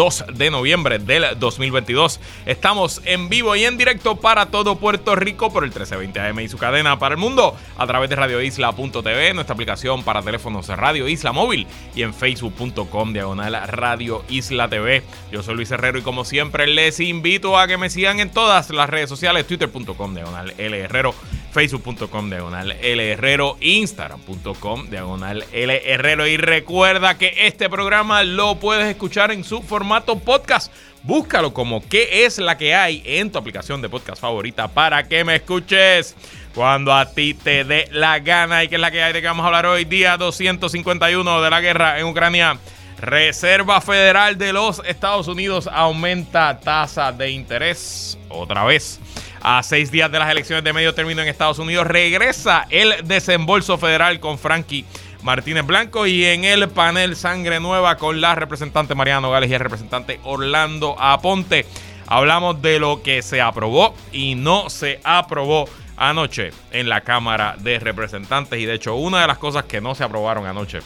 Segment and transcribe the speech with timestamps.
[0.00, 2.20] 2 de noviembre del 2022.
[2.46, 6.48] Estamos en vivo y en directo para todo Puerto Rico por el 1320 AM y
[6.48, 11.32] su cadena para el mundo a través de radioisla.tv, nuestra aplicación para teléfonos Radio Isla
[11.32, 15.02] Móvil y en facebook.com diagonal Radio Isla TV.
[15.30, 18.70] Yo soy Luis Herrero y como siempre les invito a que me sigan en todas
[18.70, 21.14] las redes sociales, twitter.com diagonal L Herrero
[21.50, 28.86] facebook.com diagonal L Herrero, instagram.com diagonal L Herrero y recuerda que este programa lo puedes
[28.86, 30.72] escuchar en su formato podcast.
[31.02, 35.24] Búscalo como qué es la que hay en tu aplicación de podcast favorita para que
[35.24, 36.14] me escuches
[36.54, 39.26] cuando a ti te dé la gana y qué es la que hay de que
[39.26, 42.58] vamos a hablar hoy, día 251 de la guerra en Ucrania.
[42.98, 49.00] Reserva Federal de los Estados Unidos aumenta tasa de interés otra vez.
[49.42, 53.78] A seis días de las elecciones de medio término en Estados Unidos, regresa el desembolso
[53.78, 54.84] federal con Frankie
[55.22, 59.60] Martínez Blanco y en el panel Sangre Nueva con la representante Mariano Gales y el
[59.60, 61.64] representante Orlando Aponte.
[62.06, 65.66] Hablamos de lo que se aprobó y no se aprobó
[65.96, 68.58] anoche en la Cámara de Representantes.
[68.58, 70.80] Y de hecho, una de las cosas que no se aprobaron anoche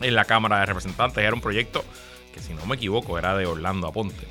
[0.00, 1.84] en la Cámara de Representantes era un proyecto
[2.32, 4.26] que, si no me equivoco, era de Orlando Aponte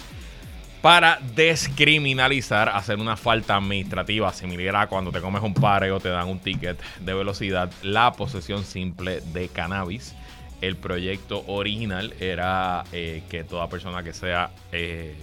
[0.86, 6.28] para descriminalizar, hacer una falta administrativa similar a cuando te comes un pareo, te dan
[6.28, 10.14] un ticket de velocidad, la posesión simple de cannabis.
[10.62, 15.16] El proyecto original era eh, que toda persona que sea eh,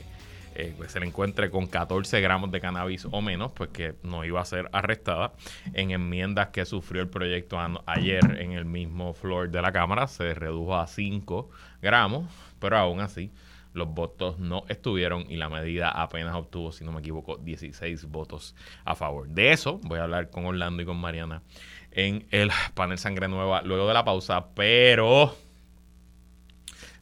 [0.57, 4.41] eh, se le encuentre con 14 gramos de cannabis o menos, pues que no iba
[4.41, 5.33] a ser arrestada.
[5.75, 10.35] En enmiendas que sufrió el proyecto ayer en el mismo floor de la Cámara, se
[10.35, 11.51] redujo a 5
[11.81, 12.29] gramos,
[12.59, 13.31] pero aún así
[13.73, 18.55] los votos no estuvieron y la medida apenas obtuvo, si no me equivoco, 16 votos
[18.85, 19.29] a favor.
[19.29, 21.43] De eso voy a hablar con Orlando y con Mariana
[21.91, 25.35] en el panel Sangre Nueva luego de la pausa, pero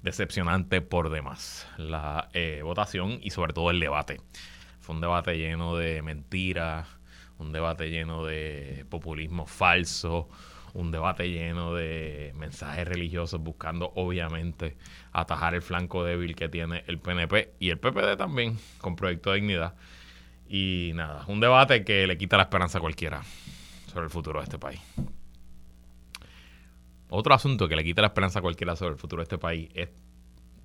[0.02, 4.20] decepcionante por demás la eh, votación y sobre todo el debate.
[4.80, 6.88] Fue un debate lleno de mentiras,
[7.38, 10.28] un debate lleno de populismo falso,
[10.74, 14.76] un debate lleno de mensajes religiosos buscando obviamente
[15.12, 19.36] atajar el flanco débil que tiene el PNP y el PPD también con Proyecto de
[19.36, 19.74] Dignidad.
[20.48, 23.22] Y nada, un debate que le quita la esperanza a cualquiera
[23.92, 24.80] sobre el futuro de este país.
[27.08, 29.68] Otro asunto que le quita la esperanza a cualquiera sobre el futuro de este país
[29.74, 29.88] es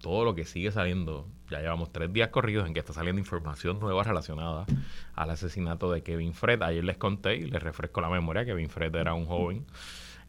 [0.05, 1.25] todo lo que sigue saliendo.
[1.49, 4.67] Ya llevamos tres días corridos en que está saliendo información nueva relacionada
[5.15, 6.61] al asesinato de Kevin Fred.
[6.61, 9.65] Ayer les conté y les refresco la memoria que Kevin Fred era un joven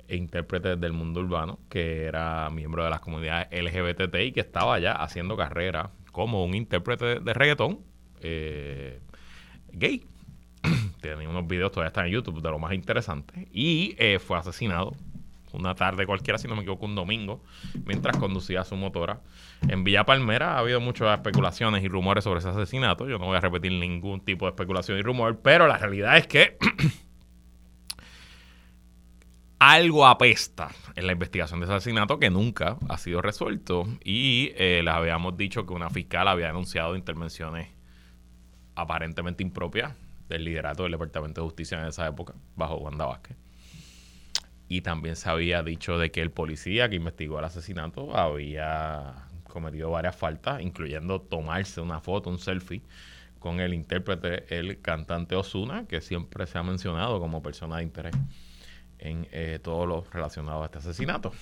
[0.09, 4.93] intérprete del mundo urbano que era miembro de las comunidades LGBT y que estaba ya
[4.93, 7.81] haciendo carrera como un intérprete de reggaetón
[8.23, 9.01] eh,
[9.73, 10.07] gay.
[11.03, 13.47] Tenía unos videos, todavía están en YouTube, de lo más interesante.
[13.53, 14.95] Y eh, fue asesinado
[15.57, 17.43] una tarde cualquiera, si no me equivoco, un domingo,
[17.85, 19.21] mientras conducía su motora
[19.69, 20.55] en Villa Palmera.
[20.55, 23.09] Ha habido muchas especulaciones y rumores sobre ese asesinato.
[23.09, 26.27] Yo no voy a repetir ningún tipo de especulación y rumor, pero la realidad es
[26.27, 26.57] que
[29.59, 33.87] algo apesta en la investigación de ese asesinato que nunca ha sido resuelto.
[34.05, 37.69] Y eh, les habíamos dicho que una fiscal había denunciado intervenciones
[38.75, 39.95] aparentemente impropias
[40.29, 43.37] del liderato del Departamento de Justicia en esa época, bajo Wanda Vázquez.
[44.69, 49.26] Y también se había dicho de que el policía que investigó el asesinato había
[49.57, 52.83] cometido varias faltas, incluyendo tomarse una foto, un selfie,
[53.39, 58.15] con el intérprete, el cantante Osuna, que siempre se ha mencionado como persona de interés
[58.99, 61.33] en eh, todo lo relacionado a este asesinato.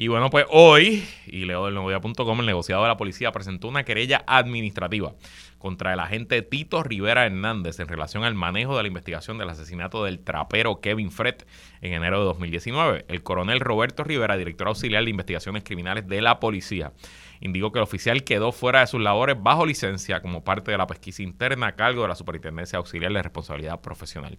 [0.00, 4.24] Y bueno, pues hoy, y leo del el negociado de la policía presentó una querella
[4.26, 5.12] administrativa
[5.58, 10.02] contra el agente Tito Rivera Hernández en relación al manejo de la investigación del asesinato
[10.02, 11.34] del trapero Kevin Fred
[11.82, 13.04] en enero de 2019.
[13.08, 16.94] El coronel Roberto Rivera, director auxiliar de investigaciones criminales de la policía,
[17.40, 20.86] indicó que el oficial quedó fuera de sus labores bajo licencia como parte de la
[20.86, 24.38] pesquisa interna a cargo de la Superintendencia Auxiliar de Responsabilidad Profesional.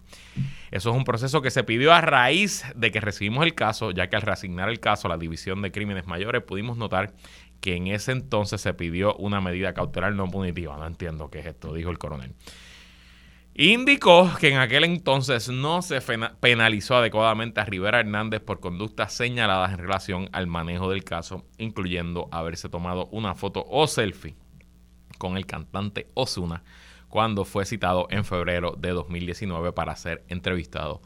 [0.71, 4.07] Eso es un proceso que se pidió a raíz de que recibimos el caso, ya
[4.07, 7.13] que al reasignar el caso a la División de Crímenes Mayores pudimos notar
[7.59, 10.77] que en ese entonces se pidió una medida cautelar no punitiva.
[10.77, 12.33] No entiendo qué es esto, dijo el coronel.
[13.53, 15.99] Indicó que en aquel entonces no se
[16.39, 22.29] penalizó adecuadamente a Rivera Hernández por conductas señaladas en relación al manejo del caso, incluyendo
[22.31, 24.35] haberse tomado una foto o selfie
[25.17, 26.63] con el cantante Osuna
[27.09, 31.01] cuando fue citado en febrero de 2019 para ser entrevistado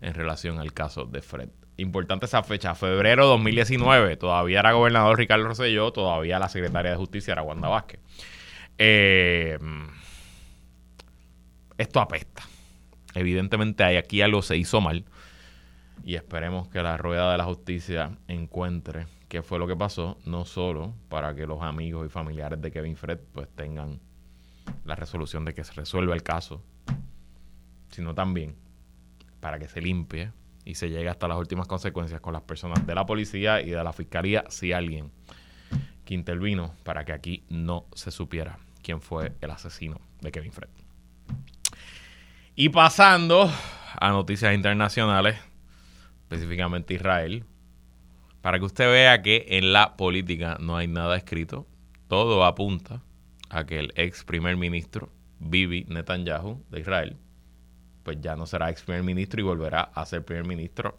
[0.00, 1.50] en relación al caso de Fred.
[1.76, 6.96] Importante esa fecha, febrero de 2019, todavía era gobernador Ricardo Rosselló, todavía la secretaria de
[6.96, 8.00] Justicia era Wanda Vázquez.
[8.78, 9.58] Eh,
[11.80, 12.42] esto apesta.
[13.14, 15.04] Evidentemente aquí algo se hizo mal
[16.04, 20.44] y esperemos que la rueda de la justicia encuentre qué fue lo que pasó, no
[20.44, 23.98] solo para que los amigos y familiares de Kevin Fred pues tengan
[24.84, 26.62] la resolución de que se resuelva el caso,
[27.90, 28.56] sino también
[29.40, 30.32] para que se limpie
[30.64, 33.82] y se llegue hasta las últimas consecuencias con las personas de la policía y de
[33.82, 35.10] la fiscalía si alguien
[36.04, 40.79] que intervino para que aquí no se supiera quién fue el asesino de Kevin Fred.
[42.60, 43.50] Y pasando
[43.98, 45.38] a noticias internacionales,
[46.24, 47.46] específicamente Israel,
[48.42, 51.66] para que usted vea que en la política no hay nada escrito,
[52.06, 53.00] todo apunta
[53.48, 57.16] a que el ex primer ministro Bibi Netanyahu de Israel,
[58.02, 60.98] pues ya no será ex primer ministro y volverá a ser primer ministro.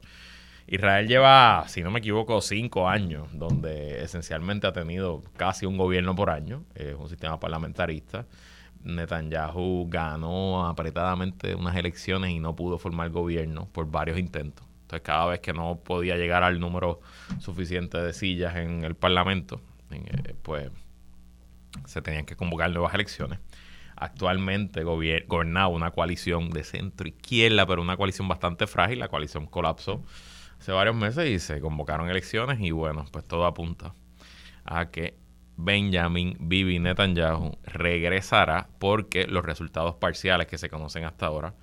[0.65, 6.15] Israel lleva, si no me equivoco, cinco años, donde esencialmente ha tenido casi un gobierno
[6.15, 8.25] por año, es un sistema parlamentarista.
[8.83, 14.65] Netanyahu ganó apretadamente unas elecciones y no pudo formar gobierno por varios intentos.
[14.83, 16.99] Entonces, cada vez que no podía llegar al número
[17.39, 19.61] suficiente de sillas en el Parlamento,
[19.91, 20.69] eh, pues
[21.85, 23.39] se tenían que convocar nuevas elecciones.
[23.95, 28.99] Actualmente gobernaba una coalición de centro izquierda, pero una coalición bastante frágil.
[28.99, 30.03] La coalición colapsó
[30.59, 33.93] hace varios meses y se convocaron elecciones y bueno, pues todo apunta
[34.65, 35.20] a que
[35.57, 41.53] Benjamin Bibi Netanyahu regresará porque los resultados parciales que se conocen hasta ahora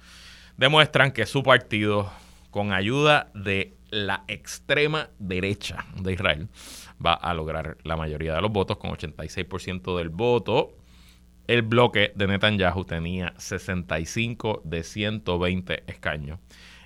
[0.56, 2.10] demuestran que su partido,
[2.50, 6.48] con ayuda de la extrema derecha de Israel,
[7.04, 10.76] va a lograr la mayoría de los votos con 86% del voto.
[11.46, 16.38] El bloque de Netanyahu tenía 65 de 120 escaños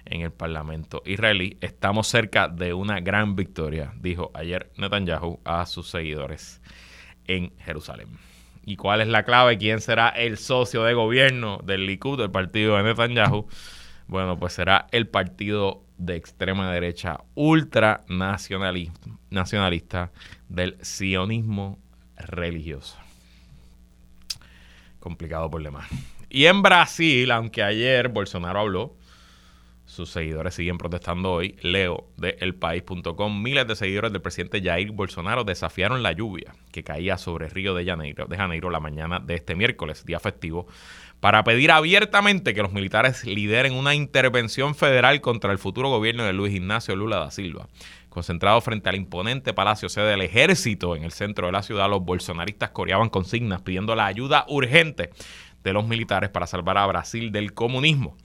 [0.05, 1.56] en el Parlamento israelí.
[1.60, 6.62] Estamos cerca de una gran victoria, dijo ayer Netanyahu a sus seguidores
[7.26, 8.08] en Jerusalén.
[8.64, 9.58] ¿Y cuál es la clave?
[9.58, 13.48] ¿Quién será el socio de gobierno del Likud, del partido de Netanyahu?
[14.06, 20.12] Bueno, pues será el partido de extrema derecha ultranacionalista
[20.48, 21.78] del sionismo
[22.16, 22.96] religioso.
[25.00, 25.86] Complicado problema.
[26.28, 28.96] Y en Brasil, aunque ayer Bolsonaro habló,
[29.93, 31.56] sus seguidores siguen protestando hoy.
[31.61, 33.43] Leo de elpaís.com.
[33.43, 37.85] Miles de seguidores del presidente Jair Bolsonaro desafiaron la lluvia que caía sobre Río de
[37.85, 40.67] Janeiro, de Janeiro la mañana de este miércoles, día festivo,
[41.21, 46.33] para pedir abiertamente que los militares lideren una intervención federal contra el futuro gobierno de
[46.33, 47.69] Luis Ignacio Lula da Silva.
[48.09, 52.03] Concentrado frente al imponente palacio sede del ejército en el centro de la ciudad, los
[52.03, 55.11] bolsonaristas coreaban consignas pidiendo la ayuda urgente
[55.62, 58.17] de los militares para salvar a Brasil del comunismo.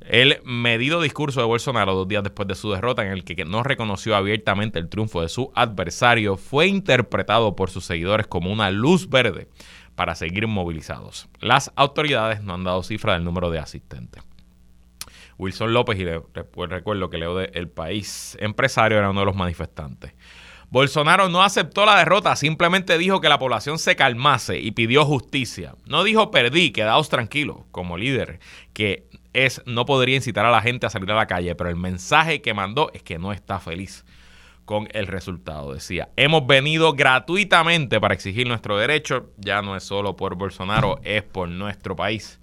[0.00, 3.62] El medido discurso de Bolsonaro dos días después de su derrota, en el que no
[3.62, 9.08] reconoció abiertamente el triunfo de su adversario, fue interpretado por sus seguidores como una luz
[9.08, 9.48] verde
[9.94, 11.28] para seguir movilizados.
[11.40, 14.22] Las autoridades no han dado cifra del número de asistentes.
[15.36, 16.22] Wilson López, y le,
[16.68, 20.14] recuerdo que leo de El País, empresario, era uno de los manifestantes.
[20.70, 25.74] Bolsonaro no aceptó la derrota, simplemente dijo que la población se calmase y pidió justicia.
[25.84, 28.38] No dijo perdí, quedaos tranquilos, como líder,
[28.72, 31.76] que es no podría incitar a la gente a salir a la calle, pero el
[31.76, 34.04] mensaje que mandó es que no está feliz
[34.64, 35.74] con el resultado.
[35.74, 41.22] Decía, hemos venido gratuitamente para exigir nuestro derecho, ya no es solo por Bolsonaro, es
[41.22, 42.38] por nuestro país.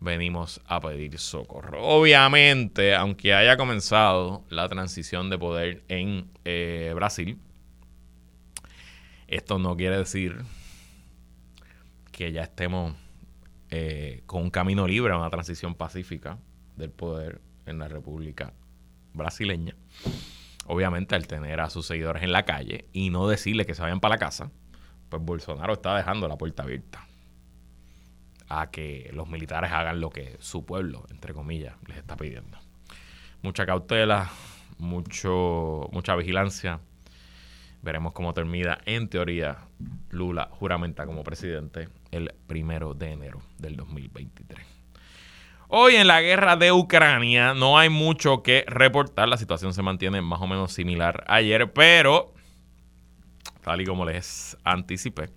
[0.00, 1.82] Venimos a pedir socorro.
[1.82, 7.38] Obviamente, aunque haya comenzado la transición de poder en eh, Brasil,
[9.26, 10.42] esto no quiere decir
[12.12, 12.94] que ya estemos
[13.74, 16.38] eh, con un camino libre a una transición pacífica
[16.76, 18.52] del poder en la República
[19.12, 19.74] Brasileña
[20.66, 24.00] obviamente al tener a sus seguidores en la calle y no decirle que se vayan
[24.00, 24.50] para la casa,
[25.08, 27.06] pues Bolsonaro está dejando la puerta abierta
[28.48, 32.58] a que los militares hagan lo que su pueblo, entre comillas, les está pidiendo.
[33.42, 34.30] Mucha cautela,
[34.78, 36.80] mucho, mucha vigilancia.
[37.84, 39.58] Veremos cómo termina, en teoría,
[40.08, 44.66] Lula juramenta como presidente el primero de enero del 2023.
[45.68, 49.28] Hoy en la guerra de Ucrania no hay mucho que reportar.
[49.28, 52.32] La situación se mantiene más o menos similar ayer, pero
[53.60, 55.28] tal y como les anticipé,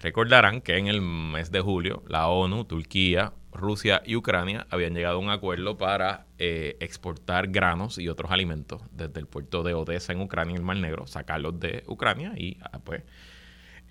[0.00, 5.16] recordarán que en el mes de julio la ONU, Turquía, Rusia y Ucrania habían llegado
[5.16, 10.12] a un acuerdo para eh, exportar granos y otros alimentos desde el puerto de Odessa
[10.12, 13.02] en Ucrania, el Mar Negro, sacarlos de Ucrania y ah, pues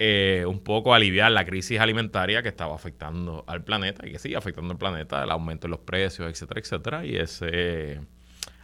[0.03, 4.35] eh, un poco aliviar la crisis alimentaria que estaba afectando al planeta y que sigue
[4.35, 7.05] afectando al planeta, el aumento de los precios, etcétera, etcétera.
[7.05, 8.01] Y ese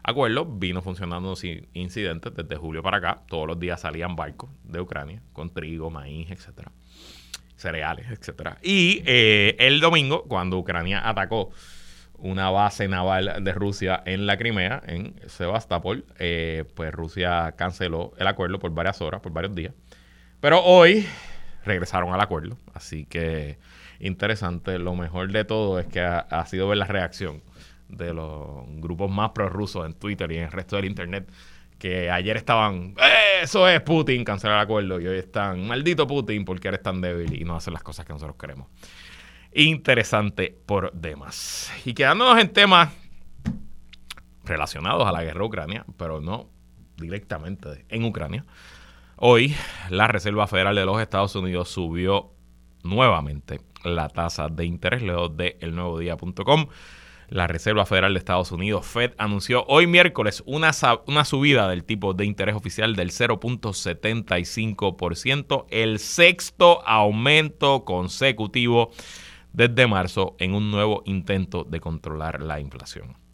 [0.01, 3.21] acuerdo vino funcionando sin incidentes desde julio para acá.
[3.27, 6.71] Todos los días salían barcos de Ucrania con trigo, maíz, etcétera,
[7.57, 8.57] cereales, etcétera.
[8.61, 11.51] Y eh, el domingo, cuando Ucrania atacó
[12.19, 18.27] una base naval de Rusia en la Crimea, en Sebastopol, eh, pues Rusia canceló el
[18.27, 19.73] acuerdo por varias horas, por varios días.
[20.39, 21.05] Pero hoy
[21.65, 23.57] regresaron al acuerdo, así que
[23.99, 24.79] interesante.
[24.79, 27.41] Lo mejor de todo es que ha, sido ver la reacción
[27.89, 31.29] de los grupos más prorrusos en Twitter y en el resto del Internet
[31.77, 32.95] que ayer estaban,
[33.41, 37.39] eso es Putin, cancelar el acuerdo, y hoy están, maldito Putin, porque eres tan débil
[37.39, 38.67] y no haces las cosas que nosotros queremos
[39.57, 41.71] interesante por demás.
[41.85, 42.89] Y quedándonos en temas
[44.45, 46.49] relacionados a la guerra Ucrania, pero no
[46.95, 48.45] directamente en Ucrania.
[49.17, 49.55] Hoy
[49.89, 52.31] la Reserva Federal de los Estados Unidos subió
[52.83, 56.67] nuevamente la tasa de interés, leo de elnuevodía.com.
[57.29, 62.23] La Reserva Federal de Estados Unidos, Fed, anunció hoy miércoles una, subida del tipo de
[62.23, 68.91] interés oficial del 0.75%, el sexto aumento consecutivo
[69.51, 73.26] desde marzo en un nuevo intento de controlar la inflación.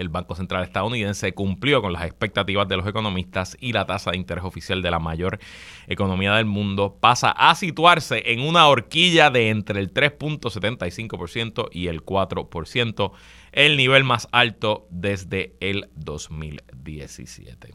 [0.00, 4.16] El Banco Central estadounidense cumplió con las expectativas de los economistas y la tasa de
[4.16, 5.38] interés oficial de la mayor
[5.86, 12.04] economía del mundo pasa a situarse en una horquilla de entre el 3.75% y el
[12.04, 13.12] 4%,
[13.52, 17.74] el nivel más alto desde el 2017.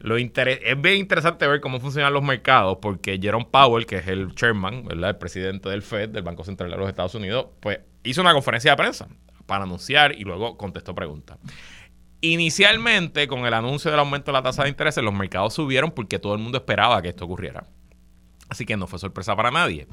[0.00, 4.34] Lo es bien interesante ver cómo funcionan los mercados porque Jerome Powell, que es el
[4.34, 5.10] chairman, ¿verdad?
[5.10, 8.72] el presidente del Fed, del Banco Central de los Estados Unidos, pues hizo una conferencia
[8.72, 9.08] de prensa
[9.46, 11.38] para anunciar y luego contestó preguntas.
[12.20, 16.18] Inicialmente, con el anuncio del aumento de la tasa de interés, los mercados subieron porque
[16.18, 17.66] todo el mundo esperaba que esto ocurriera.
[18.48, 19.86] Así que no fue sorpresa para nadie.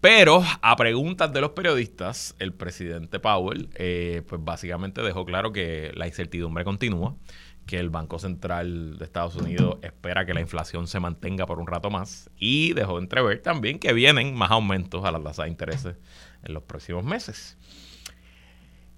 [0.00, 5.92] Pero a preguntas de los periodistas, el presidente Powell, eh, pues básicamente dejó claro que
[5.94, 7.16] la incertidumbre continúa
[7.66, 11.66] que el Banco Central de Estados Unidos espera que la inflación se mantenga por un
[11.66, 15.96] rato más y dejó entrever también que vienen más aumentos a las tasas de intereses
[16.44, 17.58] en los próximos meses.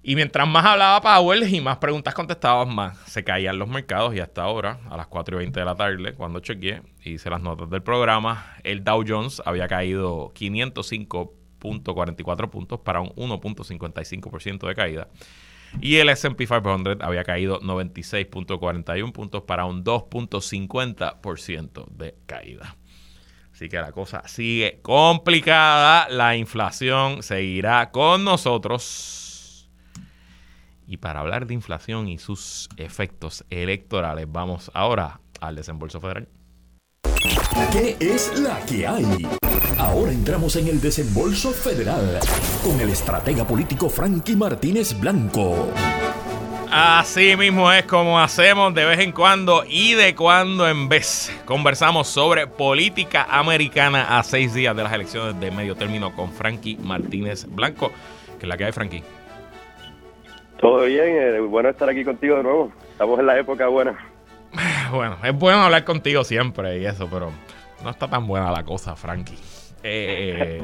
[0.01, 4.19] Y mientras más hablaba Powell y más preguntas contestaban, más se caían los mercados y
[4.19, 7.69] hasta ahora, a las 4 y 20 de la tarde, cuando chequeé, hice las notas
[7.69, 15.09] del programa, el Dow Jones había caído 505.44 puntos para un 1.55% de caída
[15.81, 22.75] y el SP 500 había caído 96.41 puntos para un 2.50% de caída.
[23.53, 26.09] Así que la cosa sigue complicada.
[26.09, 29.28] La inflación seguirá con nosotros.
[30.89, 36.27] Y para hablar de inflación y sus efectos electorales, vamos ahora al desembolso federal.
[37.71, 39.05] ¿Qué es la que hay?
[39.77, 42.19] Ahora entramos en el desembolso federal
[42.63, 45.71] con el estratega político Frankie Martínez Blanco.
[46.71, 51.31] Así mismo es como hacemos de vez en cuando y de cuando en vez.
[51.45, 56.77] Conversamos sobre política americana a seis días de las elecciones de medio término con Frankie
[56.77, 57.91] Martínez Blanco.
[58.39, 59.03] ¿Qué es la que hay, Frankie?
[60.59, 62.71] Todo bien, eh, bueno estar aquí contigo de nuevo.
[62.91, 63.97] Estamos en la época buena.
[64.91, 67.31] Bueno, es bueno hablar contigo siempre y eso, pero
[67.83, 69.37] no está tan buena la cosa, Frankie.
[69.83, 70.63] Eh,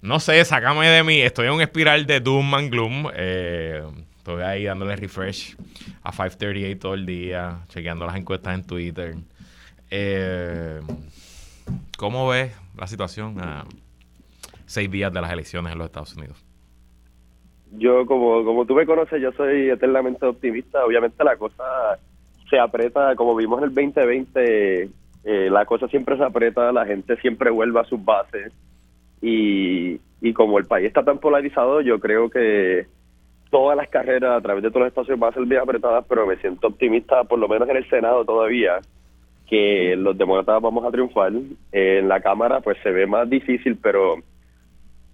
[0.00, 1.20] no sé, sácame de mí.
[1.20, 3.06] Estoy en un espiral de doom and gloom.
[3.14, 3.82] Eh,
[4.16, 5.56] estoy ahí dándole refresh
[6.02, 9.14] a 538 todo el día, chequeando las encuestas en Twitter.
[9.90, 10.80] Eh,
[11.98, 13.64] ¿Cómo ves la situación a
[14.64, 16.49] seis días de las elecciones en los Estados Unidos?
[17.72, 20.84] Yo, como, como tú me conoces, yo soy eternamente optimista.
[20.84, 21.98] Obviamente la cosa
[22.48, 24.90] se aprieta, como vimos en el 2020,
[25.24, 28.52] eh, la cosa siempre se aprieta, la gente siempre vuelve a sus bases
[29.22, 32.86] y, y como el país está tan polarizado, yo creo que
[33.50, 36.26] todas las carreras a través de todos los espacios van a ser bien apretadas, pero
[36.26, 38.80] me siento optimista, por lo menos en el Senado todavía,
[39.48, 41.32] que los demócratas vamos a triunfar.
[41.72, 44.16] en la Cámara pues se ve más difícil, pero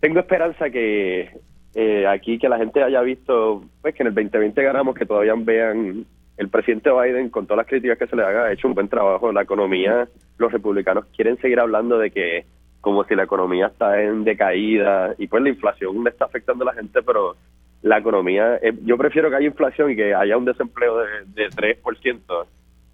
[0.00, 1.30] tengo esperanza que
[1.78, 5.34] eh, aquí que la gente haya visto pues que en el 2020 ganamos, que todavía
[5.36, 6.06] vean
[6.38, 8.88] el presidente Biden, con todas las críticas que se le haga, ha hecho un buen
[8.88, 9.30] trabajo.
[9.30, 12.46] La economía, los republicanos quieren seguir hablando de que
[12.80, 16.72] como si la economía está en decaída y pues la inflación le está afectando a
[16.72, 17.36] la gente, pero
[17.82, 21.48] la economía, eh, yo prefiero que haya inflación y que haya un desempleo de, de
[21.50, 22.46] 3%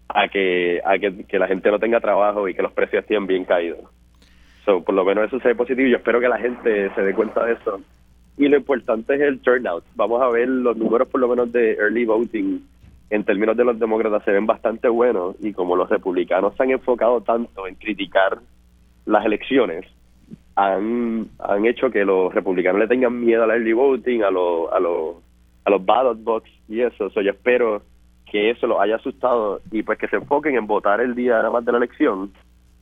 [0.09, 3.45] a que a que, la gente no tenga trabajo y que los precios estén bien
[3.45, 3.81] caídos.
[4.65, 7.15] So, por lo menos eso se ve positivo yo espero que la gente se dé
[7.15, 7.81] cuenta de eso.
[8.37, 9.85] Y lo importante es el turnout.
[9.95, 12.61] Vamos a ver los números por lo menos de early voting
[13.13, 16.71] en términos de los demócratas se ven bastante buenos y como los republicanos se han
[16.71, 18.39] enfocado tanto en criticar
[19.05, 19.85] las elecciones
[20.57, 24.81] han, han hecho que los republicanos le tengan miedo al early voting, a los a
[24.81, 25.17] los
[25.65, 27.11] a los ballot box y eso.
[27.11, 27.83] So, yo espero
[28.31, 31.51] que eso los haya asustado y pues que se enfoquen en votar el día nada
[31.51, 32.33] más de la elección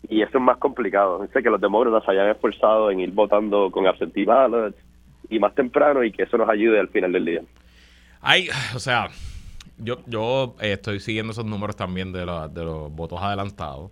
[0.09, 1.27] y eso es más complicado.
[1.33, 4.79] Sé que los demócratas hayan esforzado en ir votando con absentee ballots
[5.31, 7.43] y más temprano y que eso nos ayude al final del día.
[8.21, 9.09] Hay, o sea,
[9.79, 13.91] yo, yo eh, estoy siguiendo esos números también de, de los votos adelantados.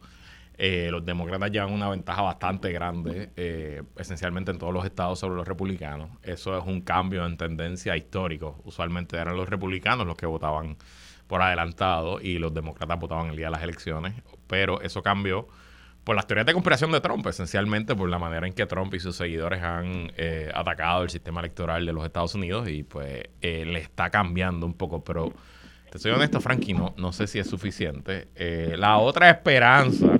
[0.60, 5.36] Eh, los demócratas llevan una ventaja bastante grande, eh, esencialmente en todos los estados sobre
[5.36, 6.10] los republicanos.
[6.24, 8.60] Eso es un cambio en tendencia histórico.
[8.64, 10.76] Usualmente eran los republicanos los que votaban
[11.28, 14.14] por adelantado y los demócratas votaban el día de las elecciones,
[14.48, 15.46] pero eso cambió
[16.08, 18.98] por las teorías de conspiración de Trump, esencialmente por la manera en que Trump y
[18.98, 23.66] sus seguidores han eh, atacado el sistema electoral de los Estados Unidos y pues eh,
[23.66, 25.34] le está cambiando un poco, pero
[25.92, 28.28] te soy honesto, Frankie, no, no sé si es suficiente.
[28.36, 30.16] Eh, la otra esperanza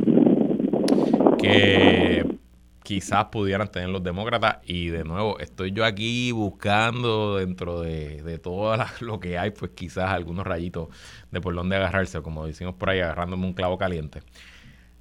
[1.39, 2.37] que
[2.83, 8.39] quizás pudieran tener los demócratas, y de nuevo, estoy yo aquí buscando dentro de, de
[8.39, 10.89] todo lo que hay, pues quizás algunos rayitos
[11.31, 14.21] de por dónde agarrarse, como decimos por ahí, agarrándome un clavo caliente.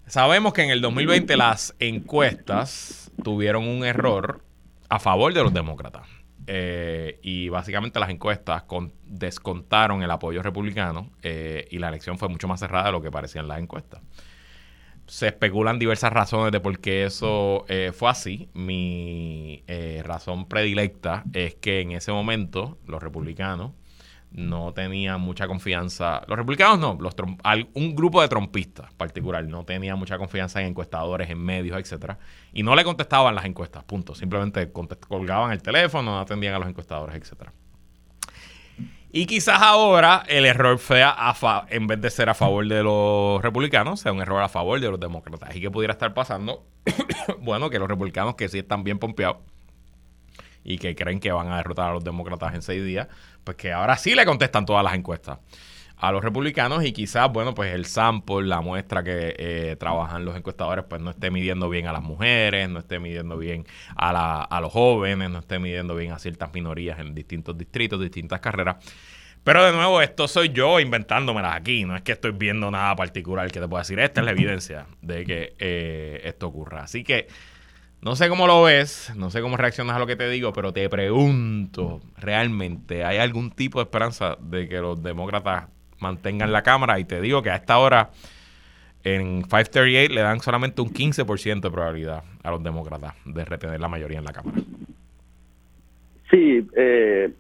[0.08, 4.42] Sabemos que en el 2020 las encuestas tuvieron un error
[4.88, 6.08] a favor de los demócratas.
[6.50, 8.64] Eh, y básicamente las encuestas
[9.04, 13.12] descontaron el apoyo republicano eh, y la elección fue mucho más cerrada de lo que
[13.12, 14.02] parecían las encuestas.
[15.08, 18.48] Se especulan diversas razones de por qué eso eh, fue así.
[18.54, 19.66] Mi
[20.04, 23.74] razón predilecta es que en ese momento los republicanos
[24.32, 26.22] no tenía mucha confianza.
[26.28, 27.16] Los republicanos no, los
[27.74, 32.20] un grupo de trompistas particular no tenía mucha confianza en encuestadores, en medios, etcétera,
[32.54, 34.16] y no le contestaban las encuestas, punto.
[34.16, 37.54] Simplemente colgaban el teléfono, no atendían a los encuestadores, etcétera.
[39.12, 41.16] Y quizás ahora el error sea,
[41.70, 44.92] en vez de ser a favor de los republicanos, sea un error a favor de
[44.92, 45.56] los demócratas.
[45.56, 46.68] ¿Y qué pudiera estar pasando?
[47.40, 49.38] bueno, que los republicanos que sí están bien pompeados
[50.68, 53.08] y que creen que van a derrotar a los demócratas en seis días,
[53.46, 55.40] pues que ahora sí le contestan todas las encuestas
[55.96, 60.36] a los republicanos y quizás, bueno, pues el sample, la muestra que eh, trabajan los
[60.36, 63.66] encuestadores, pues no esté midiendo bien a las mujeres, no esté midiendo bien
[63.96, 68.00] a, la, a los jóvenes, no esté midiendo bien a ciertas minorías en distintos distritos,
[68.00, 68.76] distintas carreras.
[69.44, 73.50] Pero de nuevo, esto soy yo inventándomelas aquí, no es que estoy viendo nada particular
[73.50, 76.84] que te pueda decir, esta es la evidencia de que eh, esto ocurra.
[76.84, 77.28] Así que
[78.02, 80.72] no sé cómo lo ves, no sé cómo reaccionas a lo que te digo, pero
[80.72, 87.00] te pregunto, ¿realmente hay algún tipo de esperanza de que los demócratas mantengan la Cámara?
[87.00, 88.12] Y te digo que a esta hora
[89.04, 93.88] en 538 le dan solamente un 15% de probabilidad a los demócratas de retener la
[93.88, 94.58] mayoría en la Cámara.
[96.30, 97.32] Sí, eh,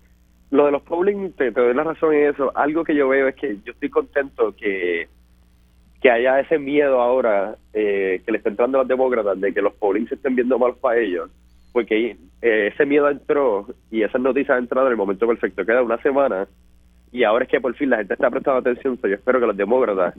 [0.50, 2.52] lo de los polling, te, te doy la razón en eso.
[2.56, 5.10] Algo que yo veo es que yo estoy contento que
[6.02, 9.62] que haya ese miedo ahora eh, que le está entrando a los demócratas de que
[9.62, 11.30] los polling se estén viendo mal para ellos,
[11.74, 15.82] porque eh, ese miedo entró y esas noticias han entrado en el momento perfecto, queda
[15.82, 16.48] una semana
[17.12, 19.58] y ahora es que por fin la gente está prestando atención, yo espero que los
[19.58, 20.14] demócratas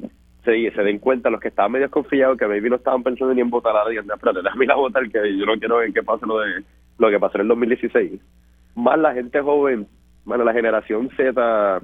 [0.44, 3.50] se, den cuenta, los que estaban medio confiados, que maybe no estaban pensando ni en
[3.50, 6.26] votar a nadie, pero déjame ir a votar, que yo no quiero ver qué pasa
[6.26, 6.64] lo de
[6.98, 8.20] lo que pasó en el 2016.
[8.74, 9.86] Más la gente joven,
[10.24, 11.80] bueno, la generación Z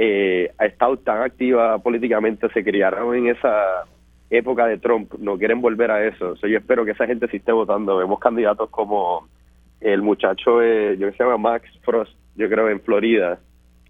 [0.00, 3.84] eh, ha estado tan activa políticamente, se criaron en esa
[4.30, 6.34] época de Trump, no quieren volver a eso.
[6.36, 7.96] yo espero que esa gente sí esté votando.
[7.96, 9.26] Vemos candidatos como
[9.80, 13.40] el muchacho, eh, yo que se llama Max Frost, yo creo en Florida,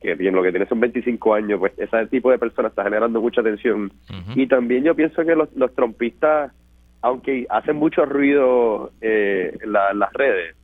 [0.00, 3.20] que bien lo que tiene son 25 años, pues ese tipo de personas está generando
[3.20, 3.92] mucha atención.
[4.34, 6.52] Y también yo pienso que los, los trompistas,
[7.02, 10.56] aunque hacen mucho ruido eh, las redes,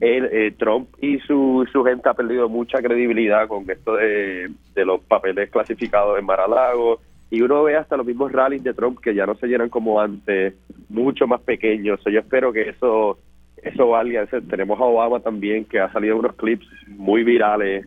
[0.00, 5.50] eh, Trump y su, su gente ha perdido mucha credibilidad con esto de, los papeles
[5.50, 9.34] clasificados en Mar-a-Lago y uno ve hasta los mismos rallies de Trump que ya no
[9.36, 10.54] se llenan como antes,
[10.88, 12.00] mucho más pequeños.
[12.04, 13.18] yo espero que eso
[13.62, 14.26] eso valga.
[14.26, 17.86] Tenemos a Obama también que ha salido unos clips muy virales.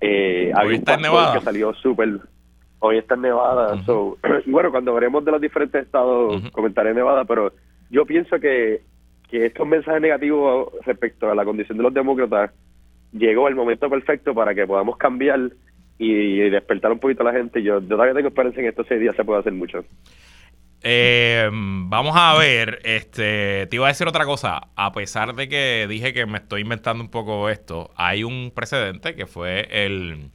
[0.00, 1.34] Eh, hoy está en Nevada.
[1.34, 2.18] que salió súper
[2.80, 3.76] hoy está en Nevada.
[4.44, 7.52] y bueno, cuando veremos de los diferentes estados, comentaré Nevada, pero
[7.90, 8.82] yo pienso que
[9.32, 12.50] que estos mensajes negativos respecto a la condición de los demócratas
[13.12, 15.50] llegó el momento perfecto para que podamos cambiar
[15.98, 17.62] y, despertar un poquito a la gente.
[17.62, 19.82] Yo, yo todavía tengo esperanza en estos seis días se puede hacer mucho.
[20.82, 24.68] Eh, vamos a ver, este, te iba a decir otra cosa.
[24.76, 29.14] A pesar de que dije que me estoy inventando un poco esto, hay un precedente
[29.14, 30.30] que fue el,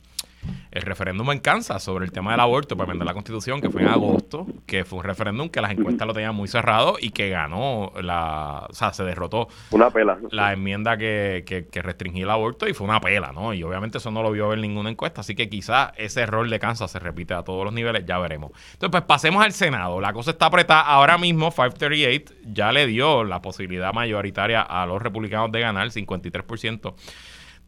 [0.71, 3.81] el referéndum en Kansas sobre el tema del aborto para vender la constitución, que fue
[3.81, 7.29] en agosto, que fue un referéndum que las encuestas lo tenían muy cerrado y que
[7.29, 10.17] ganó la, o sea, se derrotó una pela.
[10.31, 13.53] la enmienda que, que, restringía el aborto y fue una pela, ¿no?
[13.53, 16.59] Y obviamente eso no lo vio ver ninguna encuesta, así que quizá ese error de
[16.59, 18.51] Kansas se repite a todos los niveles, ya veremos.
[18.73, 20.01] Entonces, pues pasemos al Senado.
[20.01, 25.01] La cosa está apretada ahora mismo, 538 ya le dio la posibilidad mayoritaria a los
[25.01, 26.93] republicanos de ganar, 53%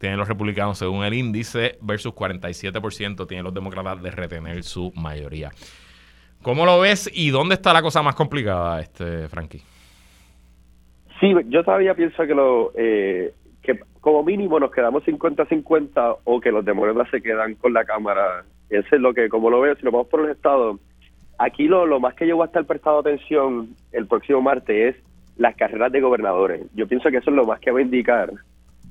[0.00, 5.50] tienen los republicanos según el índice versus 47% tienen los demócratas de retener su mayoría.
[6.42, 9.62] ¿Cómo lo ves y dónde está la cosa más complicada, este Frankie?
[11.20, 16.50] Sí, yo todavía pienso que lo eh, que como mínimo nos quedamos 50-50 o que
[16.50, 18.44] los demócratas se quedan con la Cámara.
[18.70, 20.80] Ese es lo que, como lo veo, si lo vamos por los estados,
[21.38, 25.02] aquí lo, lo más que yo voy a estar prestando atención el próximo martes es
[25.36, 26.62] las carreras de gobernadores.
[26.74, 28.32] Yo pienso que eso es lo más que va a indicar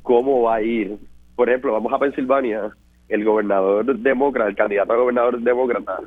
[0.10, 0.98] cómo va a ir.
[1.36, 2.72] Por ejemplo, vamos a Pensilvania,
[3.10, 6.00] el gobernador demócrata, el candidato a gobernador demócrata,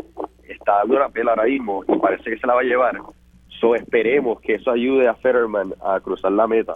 [0.43, 2.99] está dando una pela ahora mismo y parece que se la va a llevar.
[3.61, 6.75] So esperemos que eso ayude a Fetterman a cruzar la meta.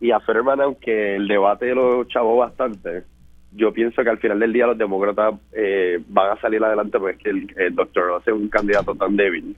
[0.00, 3.04] Y a Fetterman, aunque el debate lo chavó bastante,
[3.52, 7.30] yo pienso que al final del día los demócratas eh, van a salir adelante porque
[7.30, 9.54] el, el doctor no es un candidato tan débil.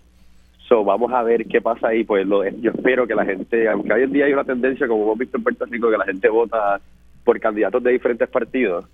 [0.70, 2.04] So, vamos a ver qué pasa ahí.
[2.04, 5.02] Pues lo, yo espero que la gente, aunque hoy en día hay una tendencia, como
[5.02, 6.80] hemos visto en Puerto Rico, que la gente vota
[7.24, 8.86] por candidatos de diferentes partidos.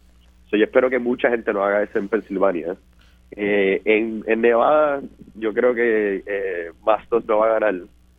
[0.51, 2.77] Yo espero que mucha gente no haga eso en Pensilvania.
[3.33, 5.03] Eh, en, en Nevada,
[5.35, 7.75] yo creo que eh, Bastos no va a ganar,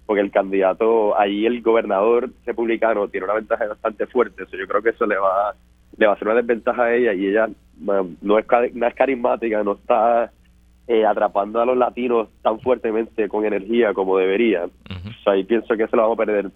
[0.05, 4.45] porque el candidato, ahí el gobernador republicano tiene una ventaja bastante fuerte.
[4.45, 5.55] So, yo creo que eso le va,
[5.97, 9.63] le va a hacer una desventaja a ella y ella no es, no es carismática,
[9.63, 10.31] no está
[10.87, 14.65] eh, atrapando a los latinos tan fuertemente con energía como debería.
[14.65, 16.51] o sea, ahí pienso que eso lo vamos a perder.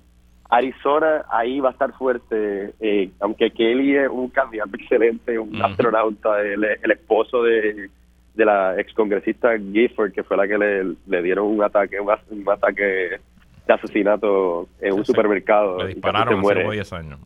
[0.49, 6.41] Arizona ahí va a estar fuerte, eh, aunque Kelly es un candidato excelente, un astronauta,
[6.41, 7.89] el, esposo de,
[8.33, 12.09] de la excongresista Gifford, que fue la que le, dieron un ataque, un,
[12.49, 13.19] ataque
[13.65, 15.83] de asesinato en un supermercado.
[15.83, 17.19] Le dispararon hace 10 años.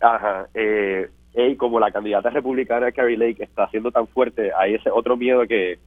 [0.00, 0.48] Ajá.
[0.54, 5.16] Eh, y como la candidata republicana Carrie Lake está siendo tan fuerte, hay ese otro
[5.16, 5.78] miedo que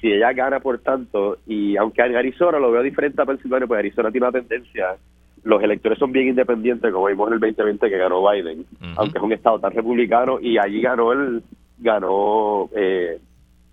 [0.00, 3.78] si ella gana por tanto, y aunque en Arizona lo veo diferente a Pensilvania, pues
[3.78, 4.96] Arizona tiene una tendencia,
[5.44, 8.64] los electores son bien independientes, como vimos en el 2020 que ganó Biden,
[8.96, 11.42] aunque es un estado tan republicano, y allí ganó el,
[11.78, 13.18] ganó, eh,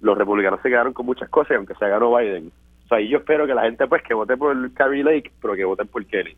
[0.01, 2.51] los republicanos se quedaron con muchas cosas, aunque se ganó Biden.
[2.85, 5.55] O sea, y yo espero que la gente pues que vote por Carrie Lake, pero
[5.55, 6.35] que voten por Kelly,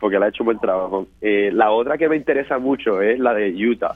[0.00, 1.06] porque le ha hecho un buen trabajo.
[1.20, 3.94] Eh, la otra que me interesa mucho es la de Utah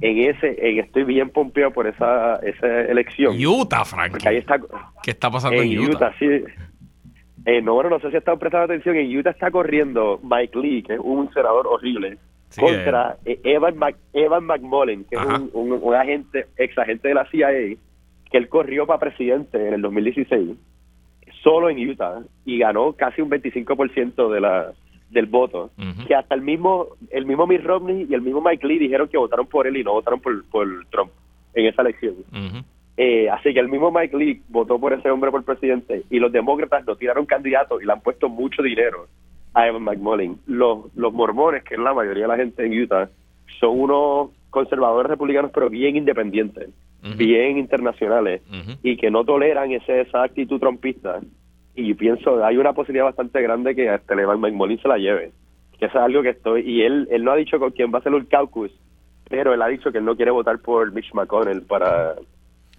[0.00, 3.36] en ese, en, estoy bien pompeado por esa, esa elección.
[3.38, 4.18] Utah, Frank.
[5.02, 6.12] ¿Qué está pasando en, Utah?
[6.18, 6.44] sí.
[7.46, 8.96] Eh, no, bueno, no sé si estado prestando atención.
[8.96, 12.18] En Utah está corriendo Mike Lee, que es un senador horrible,
[12.58, 13.40] contra eh.
[13.44, 13.76] Evan,
[14.12, 17.48] Evan McMullen, que es un, un, agente, ex agente de la CIA,
[18.30, 20.50] que él corrió para presidente en el 2016,
[21.42, 24.72] solo en Utah, y ganó casi un 25% de la
[25.10, 25.70] del voto,
[26.06, 29.18] que hasta el mismo el mismo Mitt Romney y el mismo Mike Lee dijeron que
[29.18, 31.10] votaron por él y no votaron por, por Trump
[31.54, 32.14] en esa elección.
[32.96, 36.30] eh, así que el mismo Mike Lee votó por ese hombre por presidente y los
[36.30, 39.06] demócratas lo tiraron candidato y le han puesto mucho dinero
[39.54, 40.38] a Evan McMullen.
[40.46, 43.08] Los, los mormones, que es la mayoría de la gente en Utah,
[43.58, 46.68] son unos conservadores republicanos pero bien independientes,
[47.16, 48.42] bien internacionales
[48.82, 51.20] y que no toleran ese, esa actitud trompista
[51.80, 55.32] y pienso, hay una posibilidad bastante grande que este McMullen se la lleve.
[55.78, 57.98] Que eso es algo que estoy, y él, él no ha dicho con quién va
[57.98, 58.70] a ser el caucus,
[59.28, 62.14] pero él ha dicho que él no quiere votar por Mitch McConnell para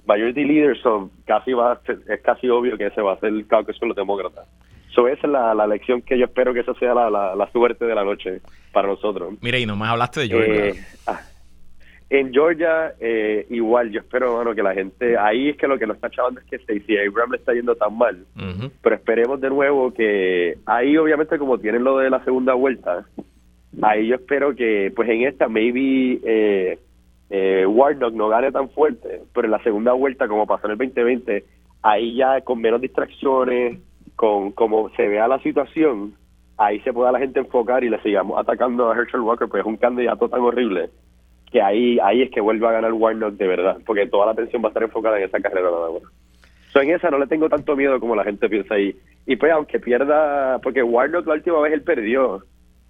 [0.06, 3.80] Majority Leader, so casi va es casi obvio que ese va a ser el caucus
[3.80, 4.48] con los demócratas.
[4.94, 7.86] So esa es la, la elección que yo espero que esa sea la, la, suerte
[7.86, 8.42] de la noche
[8.74, 9.36] para nosotros.
[9.42, 10.66] Mira, y nomás hablaste de Georgia.
[10.66, 10.74] Eh,
[11.08, 11.22] ah,
[12.12, 15.88] en Georgia, eh, igual, yo espero, bueno, que la gente, ahí es que lo que
[15.88, 18.26] nos está chavando es que Stacey Abrams le está yendo tan mal,
[18.82, 23.06] pero esperemos de nuevo que ahí obviamente como tienen lo de la segunda vuelta,
[23.82, 26.80] ahí yo espero que pues en esta maybe eh,
[27.30, 30.80] eh, Warnock no gane tan fuerte, pero en la segunda vuelta como pasó en el
[30.80, 31.46] 2020,
[31.82, 33.80] ahí ya con menos distracciones,
[34.18, 36.14] con como se vea la situación,
[36.58, 39.66] ahí se pueda la gente enfocar y le sigamos atacando a Herschel Walker, pues es
[39.66, 40.90] un candidato tan horrible
[41.52, 44.64] que ahí ahí es que vuelva a ganar Warnock de verdad, porque toda la atención
[44.64, 46.04] va a estar enfocada en esa carrera nada más.
[46.72, 48.96] So, en esa no le tengo tanto miedo como la gente piensa ahí.
[49.26, 52.46] Y pues aunque pierda, porque Warnock la última vez él perdió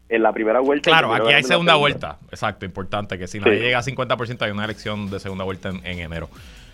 [0.08, 0.92] en la primera vuelta.
[0.92, 2.20] Claro, aquí hay segunda vuelta.
[2.30, 6.00] Exacto, importante, que si nadie llega a 50% hay una elección de segunda vuelta en,
[6.00, 6.30] enero.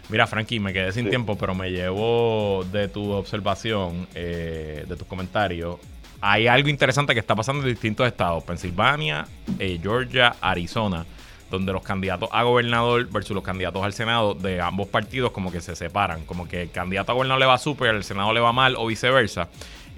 [0.09, 5.07] Mira, Frankie, me quedé sin tiempo, pero me llevo de tu observación, eh, de tus
[5.07, 5.77] comentarios.
[6.19, 9.25] Hay algo interesante que está pasando en distintos estados: Pensilvania,
[9.59, 11.05] eh, Georgia, Arizona
[11.49, 15.61] donde los candidatos a gobernador versus los candidatos al Senado de ambos partidos como que
[15.61, 18.51] se separan, como que el candidato a gobernador le va súper, el Senado le va
[18.53, 19.49] mal o viceversa.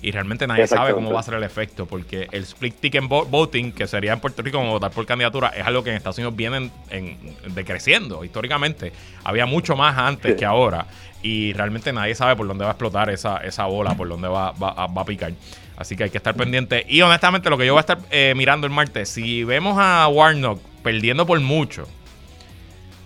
[0.02, 3.72] Y realmente nadie sabe cómo va a ser el efecto, porque el split ticket voting,
[3.72, 6.36] que sería en Puerto Rico como votar por candidatura, es algo que en Estados Unidos
[6.36, 7.18] viene en,
[7.54, 8.94] decreciendo históricamente.
[9.24, 10.86] Había mucho más antes que ahora,
[11.22, 14.52] y realmente nadie sabe por dónde va a explotar esa, esa bola, por dónde va,
[14.52, 15.34] va, va a picar.
[15.76, 16.86] Así que hay que estar pendiente.
[16.90, 20.08] Y honestamente, lo que yo voy a estar eh, mirando el martes, si vemos a
[20.10, 21.88] Warnock perdiendo por mucho,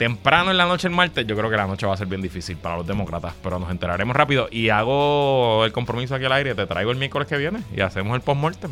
[0.04, 2.22] temprano en la noche el martes, yo creo que la noche va a ser bien
[2.22, 4.50] difícil para los demócratas, pero nos enteraremos rápido.
[4.52, 8.14] Y hago el compromiso aquí al aire, te traigo el miércoles que viene y hacemos
[8.14, 8.72] el post-mortem.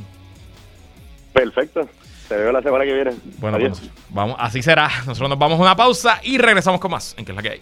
[1.31, 1.87] Perfecto.
[2.27, 3.11] Te veo la semana que viene.
[3.39, 4.89] Bueno, pues, vamos, así será.
[5.05, 7.49] Nosotros nos vamos a una pausa y regresamos con más en que es la que
[7.49, 7.61] hay.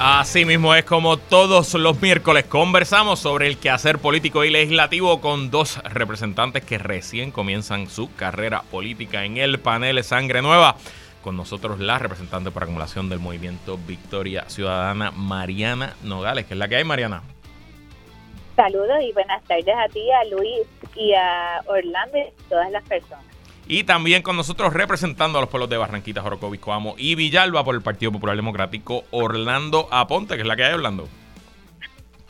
[0.00, 5.50] Así mismo es como todos los miércoles conversamos sobre el quehacer político y legislativo con
[5.50, 10.76] dos representantes que recién comienzan su carrera política en el panel Sangre Nueva.
[11.20, 16.68] Con nosotros la representante por acumulación del movimiento Victoria Ciudadana, Mariana Nogales, que es la
[16.68, 17.24] que hay, Mariana.
[18.54, 20.60] Saludos y buenas tardes a ti, a Luis
[20.94, 23.27] y a Orlando y a todas las personas.
[23.70, 27.74] Y también con nosotros representando a los pueblos de Barranquitas, Orocovis, Coamo y Villalba por
[27.74, 31.06] el Partido Popular Democrático, Orlando Aponte, que es la que hay, Orlando.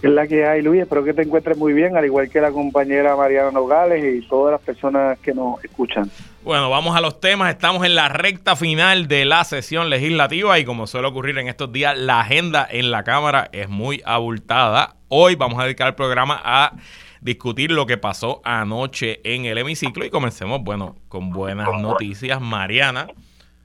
[0.03, 0.83] es la que hay, Luis.
[0.83, 4.51] Espero que te encuentres muy bien, al igual que la compañera Mariana Nogales y todas
[4.51, 6.11] las personas que nos escuchan.
[6.43, 7.51] Bueno, vamos a los temas.
[7.51, 11.71] Estamos en la recta final de la sesión legislativa y como suele ocurrir en estos
[11.71, 14.97] días, la agenda en la Cámara es muy abultada.
[15.07, 16.73] Hoy vamos a dedicar el programa a
[17.21, 22.41] discutir lo que pasó anoche en el hemiciclo y comencemos, bueno, con buenas noticias.
[22.41, 23.09] Mariana,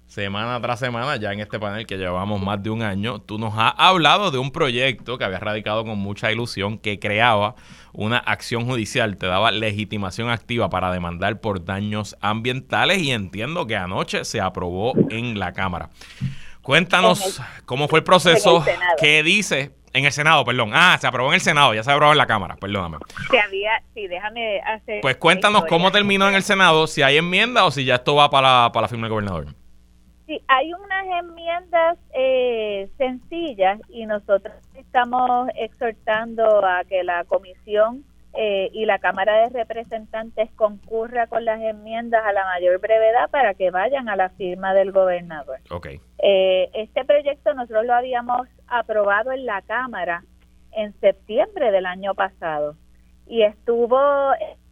[0.07, 3.53] semana tras semana, ya en este panel que llevamos más de un año, tú nos
[3.57, 7.55] has hablado de un proyecto que había radicado con mucha ilusión que creaba
[7.93, 13.75] una acción judicial, te daba legitimación activa para demandar por daños ambientales y entiendo que
[13.75, 15.89] anoche se aprobó en la Cámara.
[16.61, 18.63] Cuéntanos cómo fue el proceso,
[18.99, 20.71] qué dice en el Senado, perdón.
[20.73, 22.97] Ah, se aprobó en el Senado, ya se aprobó en la Cámara, perdóname.
[23.29, 25.01] Se había, sí, déjame hacer.
[25.01, 28.29] Pues cuéntanos cómo terminó en el Senado, si hay enmienda o si ya esto va
[28.29, 29.45] para, para la firma del gobernador.
[30.25, 38.71] Sí, hay unas enmiendas eh, sencillas y nosotros estamos exhortando a que la comisión eh,
[38.73, 43.69] y la Cámara de Representantes concurra con las enmiendas a la mayor brevedad para que
[43.69, 45.60] vayan a la firma del gobernador.
[45.69, 45.99] Okay.
[46.17, 48.47] Eh, este proyecto nosotros lo habíamos
[48.79, 50.23] aprobado en la Cámara
[50.71, 52.75] en septiembre del año pasado
[53.27, 53.99] y estuvo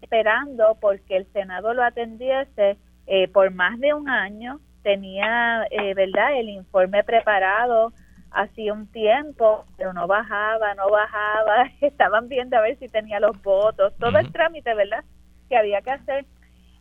[0.02, 4.60] esperando porque el Senado lo atendiese eh, por más de un año.
[4.84, 7.94] Tenía, ¿verdad?, el informe preparado
[8.32, 13.42] hacía un tiempo, pero no bajaba, no bajaba, estaban viendo a ver si tenía los
[13.42, 15.04] votos, todo el trámite, ¿verdad?,
[15.50, 16.26] que había que hacer.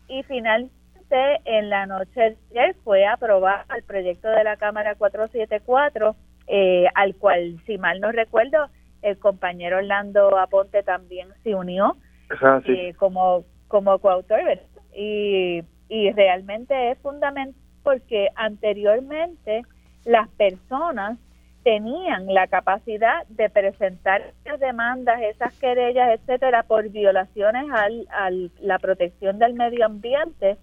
[0.08, 0.70] Y finalmente,
[1.44, 6.14] en la noche de ayer fue aprobado el proyecto de la Cámara 474,
[6.52, 8.66] eh, al cual, si mal no recuerdo,
[9.02, 11.96] el compañero Orlando Aponte también se unió
[12.64, 14.64] eh, como, como coautor, ¿verdad?
[14.92, 19.62] Y, y realmente es fundamental porque anteriormente
[20.04, 21.18] las personas
[21.62, 28.78] tenían la capacidad de presentar esas demandas, esas querellas, etcétera, por violaciones al, a la
[28.80, 30.56] protección del medio ambiente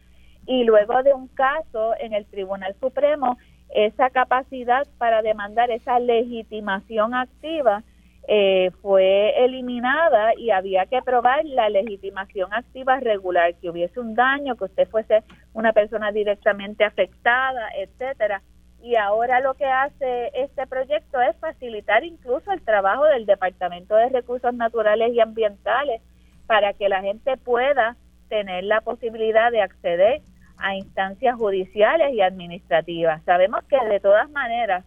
[0.46, 3.38] y luego de un caso en el Tribunal Supremo,
[3.70, 7.84] esa capacidad para demandar esa legitimación activa
[8.30, 14.56] eh, fue eliminada y había que probar la legitimación activa regular, que hubiese un daño,
[14.58, 18.42] que usted fuese una persona directamente afectada, etcétera.
[18.82, 24.10] Y ahora lo que hace este proyecto es facilitar incluso el trabajo del Departamento de
[24.10, 26.02] Recursos Naturales y Ambientales
[26.48, 27.96] para que la gente pueda
[28.28, 30.22] tener la posibilidad de acceder
[30.58, 33.24] a instancias judiciales y administrativas.
[33.24, 34.86] Sabemos que de todas maneras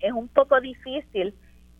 [0.00, 1.34] es un poco difícil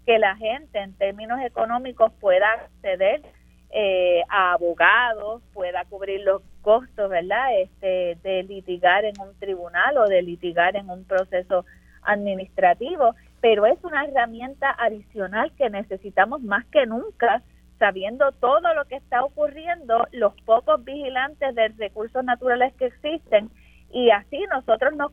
[0.07, 3.23] que la gente en términos económicos pueda acceder
[3.71, 7.61] eh, a abogados, pueda cubrir los costos, ¿verdad?
[7.61, 11.67] Este, de litigar en un tribunal o de litigar en un proceso
[12.03, 17.43] administrativo, pero es una herramienta adicional que necesitamos más que nunca
[17.79, 23.51] sabiendo todo lo que está ocurriendo, los pocos vigilantes de recursos naturales que existen,
[23.93, 25.13] y así nosotros nos,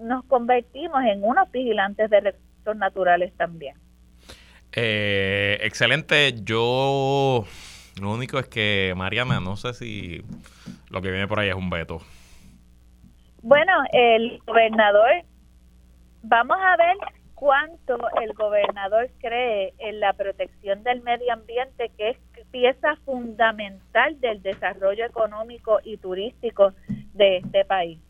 [0.00, 3.76] nos convertimos en unos vigilantes de recursos naturales también.
[4.72, 6.34] Eh, excelente.
[6.42, 7.44] Yo
[8.00, 10.22] lo único es que, Mariana, no sé si
[10.90, 12.00] lo que viene por ahí es un veto.
[13.42, 15.24] Bueno, el gobernador,
[16.22, 16.96] vamos a ver
[17.38, 22.18] cuánto el gobernador cree en la protección del medio ambiente, que es
[22.50, 26.72] pieza fundamental del desarrollo económico y turístico
[27.14, 28.00] de este país.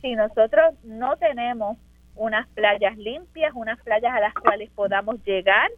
[0.00, 1.78] Si nosotros no tenemos
[2.16, 5.70] unas playas limpias, unas playas a las cuales podamos llegar,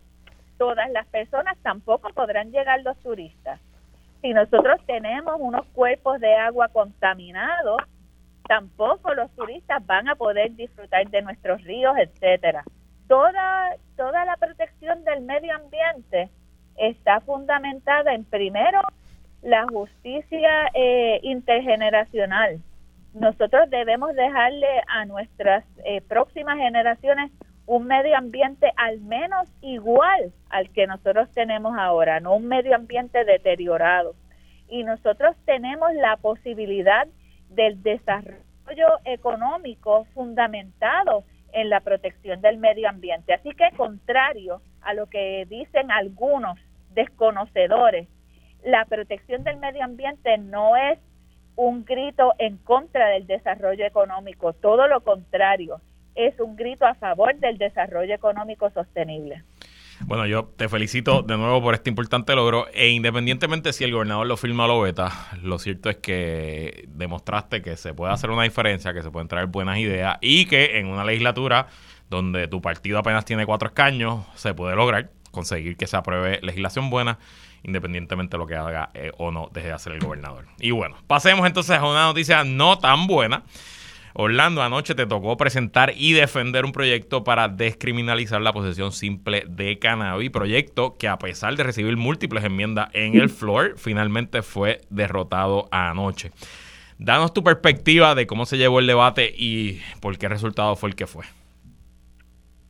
[0.56, 3.60] todas las personas, tampoco podrán llegar los turistas.
[4.22, 7.82] Si nosotros tenemos unos cuerpos de agua contaminados,
[8.48, 12.64] tampoco los turistas van a poder disfrutar de nuestros ríos, etcétera.
[13.08, 16.30] Toda toda la protección del medio ambiente
[16.76, 18.80] está fundamentada en primero
[19.42, 22.60] la justicia eh, intergeneracional.
[23.12, 27.30] Nosotros debemos dejarle a nuestras eh, próximas generaciones
[27.66, 33.24] un medio ambiente al menos igual al que nosotros tenemos ahora, no un medio ambiente
[33.24, 34.14] deteriorado.
[34.68, 37.06] Y nosotros tenemos la posibilidad
[37.50, 43.32] del desarrollo económico fundamentado en la protección del medio ambiente.
[43.32, 46.58] Así que contrario a lo que dicen algunos
[46.90, 48.08] desconocedores,
[48.64, 50.98] la protección del medio ambiente no es
[51.56, 55.80] un grito en contra del desarrollo económico, todo lo contrario,
[56.14, 59.42] es un grito a favor del desarrollo económico sostenible.
[60.00, 64.26] Bueno, yo te felicito de nuevo por este importante logro e independientemente si el gobernador
[64.26, 68.42] lo firma o lo veta, lo cierto es que demostraste que se puede hacer una
[68.42, 71.68] diferencia, que se pueden traer buenas ideas y que en una legislatura
[72.10, 76.90] donde tu partido apenas tiene cuatro escaños se puede lograr conseguir que se apruebe legislación
[76.90, 77.18] buena
[77.64, 80.46] independientemente de lo que haga eh, o no deje de hacer el gobernador.
[80.58, 83.42] Y bueno, pasemos entonces a una noticia no tan buena.
[84.16, 89.80] Orlando, anoche te tocó presentar y defender un proyecto para descriminalizar la posesión simple de
[89.80, 95.66] cannabis, proyecto que a pesar de recibir múltiples enmiendas en el floor, finalmente fue derrotado
[95.72, 96.30] anoche.
[96.96, 100.94] Danos tu perspectiva de cómo se llevó el debate y por qué resultado fue el
[100.94, 101.24] que fue.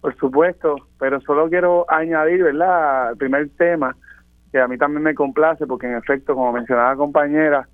[0.01, 3.11] Por supuesto, pero solo quiero añadir, ¿verdad?
[3.11, 3.95] El primer tema,
[4.51, 7.69] que a mí también me complace, porque en efecto, como mencionaba compañera,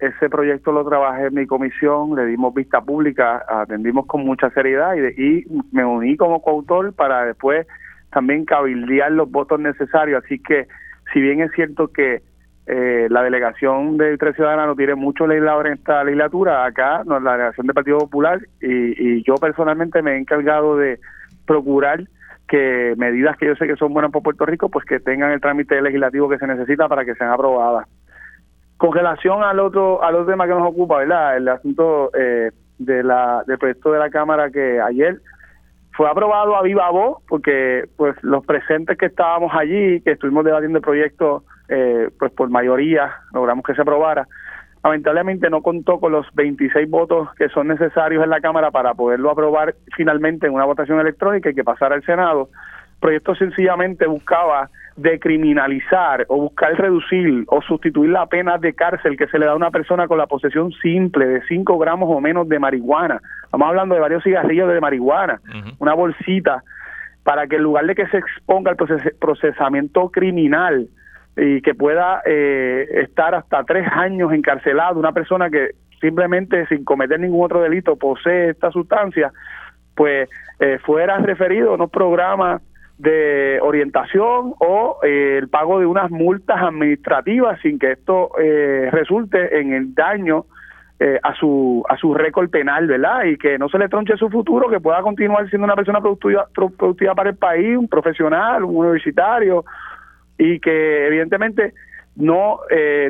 [0.00, 4.94] ese proyecto lo trabajé en mi comisión, le dimos vista pública, atendimos con mucha seriedad
[4.96, 7.66] y, me uní como coautor para después
[8.10, 10.24] también cabildear los votos necesarios.
[10.24, 10.66] Así que,
[11.12, 12.22] si bien es cierto que
[12.66, 17.20] eh, la delegación de Tres Ciudadanos no tiene muchos legisladores en esta legislatura, acá no,
[17.20, 20.98] la delegación del Partido Popular y, y yo personalmente me he encargado de
[21.46, 22.04] procurar
[22.48, 25.40] que medidas que yo sé que son buenas para Puerto Rico, pues que tengan el
[25.40, 27.86] trámite legislativo que se necesita para que sean aprobadas.
[28.80, 31.36] Con relación al otro, al otro tema que nos ocupa, ¿verdad?
[31.36, 35.18] El asunto eh, de la, del proyecto de la Cámara que ayer
[35.92, 40.78] fue aprobado a viva voz, porque pues los presentes que estábamos allí, que estuvimos debatiendo
[40.78, 44.26] el proyecto, eh, pues por mayoría logramos que se aprobara.
[44.82, 49.30] Lamentablemente no contó con los 26 votos que son necesarios en la Cámara para poderlo
[49.30, 52.48] aprobar finalmente en una votación electrónica y que pasara al Senado.
[53.00, 59.26] Proyecto sencillamente buscaba de criminalizar o buscar reducir o sustituir la pena de cárcel que
[59.28, 62.48] se le da a una persona con la posesión simple de 5 gramos o menos
[62.48, 63.20] de marihuana.
[63.44, 65.40] Estamos hablando de varios cigarrillos de marihuana,
[65.78, 66.62] una bolsita,
[67.22, 70.88] para que en lugar de que se exponga el procesamiento criminal
[71.36, 77.20] y que pueda eh, estar hasta tres años encarcelado una persona que simplemente sin cometer
[77.20, 79.32] ningún otro delito posee esta sustancia,
[79.94, 82.62] pues eh, fuera referido a unos programas
[83.00, 89.58] de orientación o eh, el pago de unas multas administrativas sin que esto eh, resulte
[89.58, 90.44] en el daño
[90.98, 93.24] eh, a su a su récord penal, ¿verdad?
[93.24, 96.46] Y que no se le tronche su futuro, que pueda continuar siendo una persona productiva,
[96.52, 99.64] productiva para el país, un profesional, un universitario
[100.36, 101.72] y que evidentemente
[102.16, 102.58] no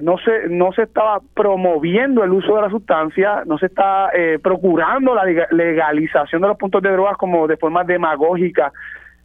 [0.03, 5.15] no se no se estaba promoviendo el uso de la sustancia, no se está procurando
[5.17, 8.73] la legalización de los puntos de drogas como de forma demagógica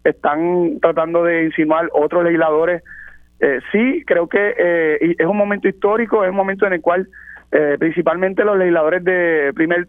[0.06, 2.84] están tratando de insinuar otros legisladores.
[3.40, 7.08] Eh, sí, creo que eh, es un momento histórico, es un momento en el cual
[7.52, 9.88] eh, principalmente los legisladores de primer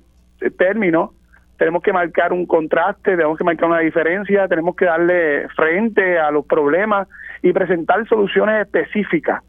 [0.59, 1.13] término
[1.59, 6.31] tenemos que marcar un contraste, tenemos que marcar una diferencia, tenemos que darle frente a
[6.31, 7.09] los problemas
[7.43, 9.43] y presentar soluciones específicas.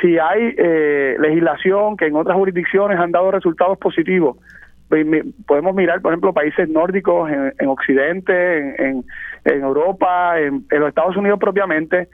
[0.00, 0.54] si hay
[1.18, 4.38] legislación que en otras jurisdicciones han dado resultados positivos,
[5.46, 9.04] podemos mirar, por ejemplo, países nórdicos en, Occidente, en, en,
[9.54, 12.08] Europa, en, los Estados Unidos propiamente,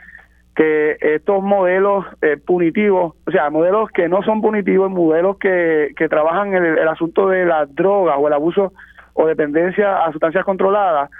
[0.54, 6.08] que estos modelos eh, punitivos, o sea, modelos que no son punitivos, modelos que, que
[6.08, 8.72] trabajan en el, asunto de las drogas o el abuso
[9.14, 11.10] o dependencia a sustancias controladas,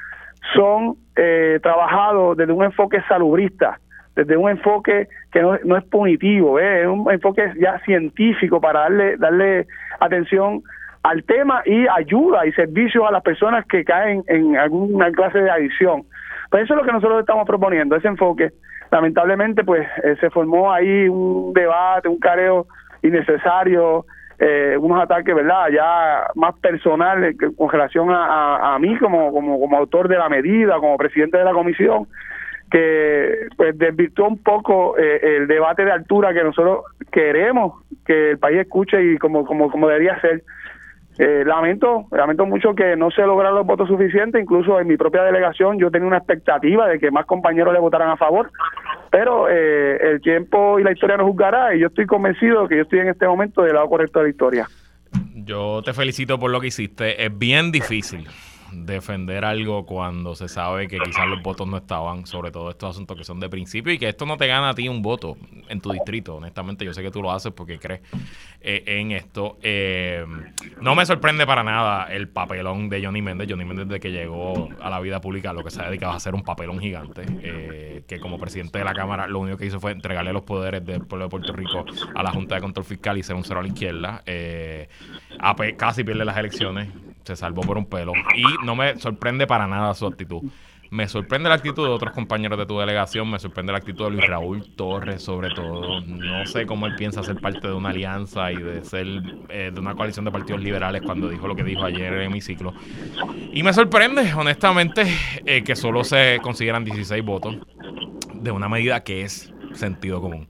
[0.55, 3.79] son eh, trabajados desde un enfoque salubrista,
[4.15, 9.17] desde un enfoque que no, no es punitivo, es un enfoque ya científico para darle,
[9.17, 9.67] darle
[10.01, 10.63] atención
[11.03, 15.51] al tema y ayuda y servicio a las personas que caen en alguna clase de
[15.51, 16.05] adicción.
[16.51, 18.53] Pues eso es lo que nosotros estamos proponiendo, ese enfoque.
[18.91, 22.67] Lamentablemente, pues eh, se formó ahí un debate, un careo
[23.03, 24.05] innecesario,
[24.39, 29.77] eh, unos ataques, ¿verdad?, ya más personales con relación a, a, mí como, como, como
[29.77, 32.07] autor de la medida, como presidente de la comisión,
[32.71, 38.39] que pues desvirtuó un poco eh, el debate de altura que nosotros queremos que el
[38.39, 40.43] país escuche y como, como, como debería ser.
[41.19, 45.23] Eh, lamento, lamento mucho que no se lograron los votos suficientes, incluso en mi propia
[45.23, 48.51] delegación yo tenía una expectativa de que más compañeros le votaran a favor,
[49.11, 52.83] pero eh, el tiempo y la historia nos juzgará y yo estoy convencido que yo
[52.83, 54.69] estoy en este momento del lado correcto de la historia.
[55.35, 58.27] Yo te felicito por lo que hiciste, es bien difícil
[58.73, 63.17] defender algo cuando se sabe que quizás los votos no estaban, sobre todo estos asuntos
[63.17, 65.37] que son de principio y que esto no te gana a ti un voto
[65.69, 66.37] en tu distrito.
[66.37, 68.01] Honestamente, yo sé que tú lo haces porque crees
[68.61, 69.59] eh, en esto.
[69.63, 70.25] Eh,
[70.81, 73.49] no me sorprende para nada el papelón de Johnny Méndez.
[73.49, 76.17] Johnny Méndez, desde que llegó a la vida pública, lo que se ha dedicado a
[76.17, 79.81] hacer un papelón gigante, eh, que como presidente de la Cámara lo único que hizo
[79.81, 83.19] fue entregarle los poderes del pueblo de Puerto Rico a la Junta de Control Fiscal
[83.19, 84.23] y ser un cero a la izquierda.
[85.77, 86.89] casi pierde las elecciones
[87.25, 88.13] se salvó por un pelo.
[88.37, 90.43] Y no me sorprende para nada su actitud.
[90.93, 94.11] Me sorprende la actitud de otros compañeros de tu delegación, me sorprende la actitud de
[94.11, 96.03] Luis Raúl Torres sobre todo.
[96.03, 99.07] No sé cómo él piensa ser parte de una alianza y de ser
[99.49, 102.23] eh, de una coalición de partidos liberales cuando dijo lo que dijo ayer en el
[102.27, 102.75] hemiciclo.
[103.55, 105.07] Y me sorprende, honestamente,
[105.47, 107.57] eh, que solo se consiguieran 16 votos
[108.35, 110.47] de una medida que es sentido común.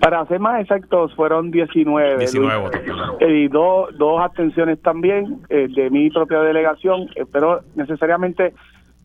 [0.00, 2.18] Para ser más exactos, fueron 19.
[2.18, 2.80] 19 votos.
[3.20, 8.54] Y dos, dos abstenciones también eh, de mi propia delegación, eh, pero necesariamente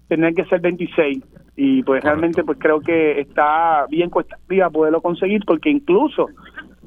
[0.07, 1.23] tenían que ser 26.
[1.55, 4.37] Y pues realmente pues creo que está bien cuesta
[4.71, 6.27] poderlo conseguir porque incluso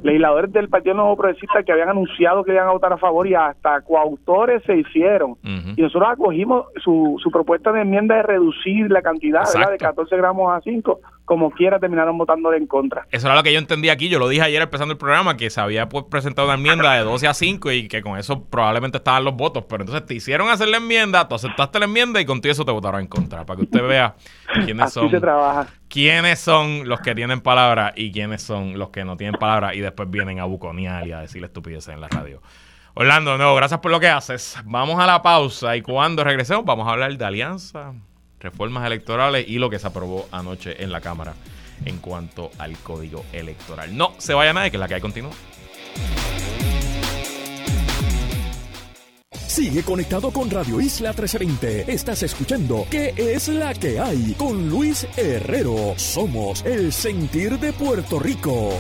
[0.03, 3.35] legisladores del Partido Nuevo Progresista que habían anunciado que iban a votar a favor y
[3.35, 5.37] hasta coautores se hicieron.
[5.77, 10.53] Y nosotros acogimos su, su propuesta de enmienda de reducir la cantidad de 14 gramos
[10.53, 11.01] a 5,
[11.33, 13.07] como quiera terminaron votándole en contra.
[13.11, 15.49] Eso era lo que yo entendí aquí, yo lo dije ayer empezando el programa, que
[15.49, 18.99] se había pues, presentado una enmienda de 12 a 5 y que con eso probablemente
[18.99, 22.27] estaban los votos, pero entonces te hicieron hacer la enmienda, tú aceptaste la enmienda y
[22.27, 24.15] contigo eso te votaron en contra, para que usted vea
[24.63, 25.11] quiénes Así son.
[25.11, 25.69] Se trabaja.
[25.89, 29.81] quiénes son los que tienen palabra y quiénes son los que no tienen palabra y
[29.81, 32.43] después vienen a buconear y a decirle estupideces en la radio.
[32.93, 34.59] Orlando, no, gracias por lo que haces.
[34.67, 37.95] Vamos a la pausa y cuando regresemos vamos a hablar de alianza,
[38.43, 41.35] reformas electorales y lo que se aprobó anoche en la Cámara
[41.85, 43.97] en cuanto al código electoral.
[43.97, 45.33] No se vaya nadie, que la que hay continúa.
[49.53, 51.93] Sigue conectado con Radio Isla 1320.
[51.93, 54.35] Estás escuchando ¿Qué es la que hay?
[54.39, 55.93] Con Luis Herrero.
[55.97, 58.71] Somos el sentir de Puerto Rico.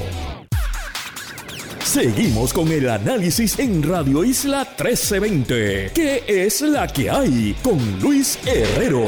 [1.93, 5.91] Seguimos con el análisis en Radio Isla 1320.
[5.95, 7.55] ¿Qué es la que hay?
[7.63, 9.05] Con Luis Herrero.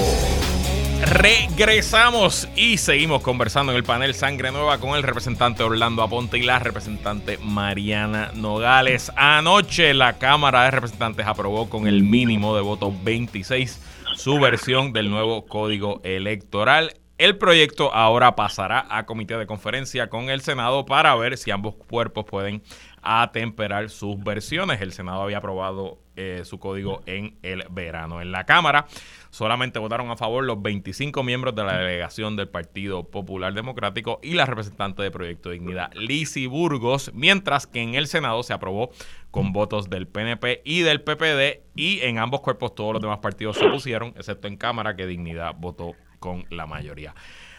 [1.06, 6.42] Regresamos y seguimos conversando en el panel Sangre Nueva con el representante Orlando Aponte y
[6.42, 9.10] la representante Mariana Nogales.
[9.16, 13.80] Anoche la Cámara de Representantes aprobó con el mínimo de votos 26
[14.14, 16.92] su versión del nuevo código electoral.
[17.16, 21.76] El proyecto ahora pasará a comité de conferencia con el Senado para ver si ambos
[21.76, 22.60] cuerpos pueden
[23.02, 24.80] atemperar sus versiones.
[24.80, 28.20] El Senado había aprobado eh, su código en el verano.
[28.20, 28.86] En la Cámara
[29.30, 34.34] solamente votaron a favor los 25 miembros de la delegación del Partido Popular Democrático y
[34.34, 38.90] la representante de Proyecto Dignidad, Lisi Burgos, mientras que en el Senado se aprobó
[39.30, 43.56] con votos del PNP y del PPD y en ambos cuerpos todos los demás partidos
[43.56, 45.94] se opusieron, excepto en Cámara que Dignidad votó
[46.24, 47.14] con la mayoría.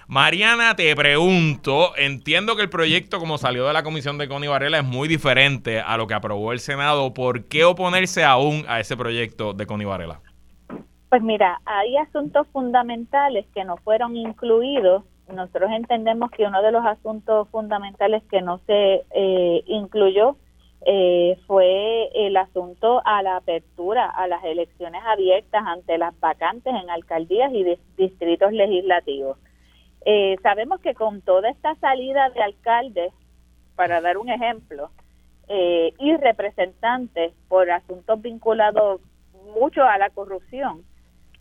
[0.08, 4.80] Mariana, te pregunto, entiendo que el proyecto como salió de la comisión de Connie Varela
[4.80, 7.14] es muy diferente a lo que aprobó el Senado.
[7.14, 10.20] ¿Por qué oponerse aún a ese proyecto de Connie Varela?
[11.10, 15.04] Pues mira, hay asuntos fundamentales que no fueron incluidos.
[15.32, 20.38] Nosotros entendemos que uno de los asuntos fundamentales que no se eh, incluyó
[20.88, 26.90] eh, fue el asunto a la apertura a las elecciones abiertas ante las vacantes en
[26.92, 27.66] alcaldías y
[27.98, 29.38] distritos legislativos.
[30.06, 33.12] Eh, sabemos que con toda esta salida de alcaldes,
[33.76, 34.92] para dar un ejemplo,
[35.48, 39.02] eh, y representantes por asuntos vinculados
[39.60, 40.84] mucho a la corrupción,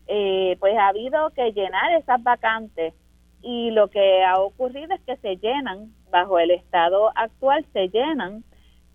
[0.07, 2.95] eh, pues ha habido que llenar esas vacantes
[3.43, 8.43] y lo que ha ocurrido es que se llenan, bajo el estado actual, se llenan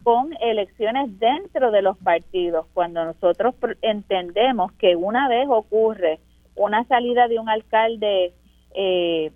[0.09, 2.65] con elecciones dentro de los partidos.
[2.73, 3.53] Cuando nosotros
[3.83, 6.17] entendemos que una vez ocurre
[6.55, 8.33] una salida de un alcalde,
[8.73, 9.31] eh,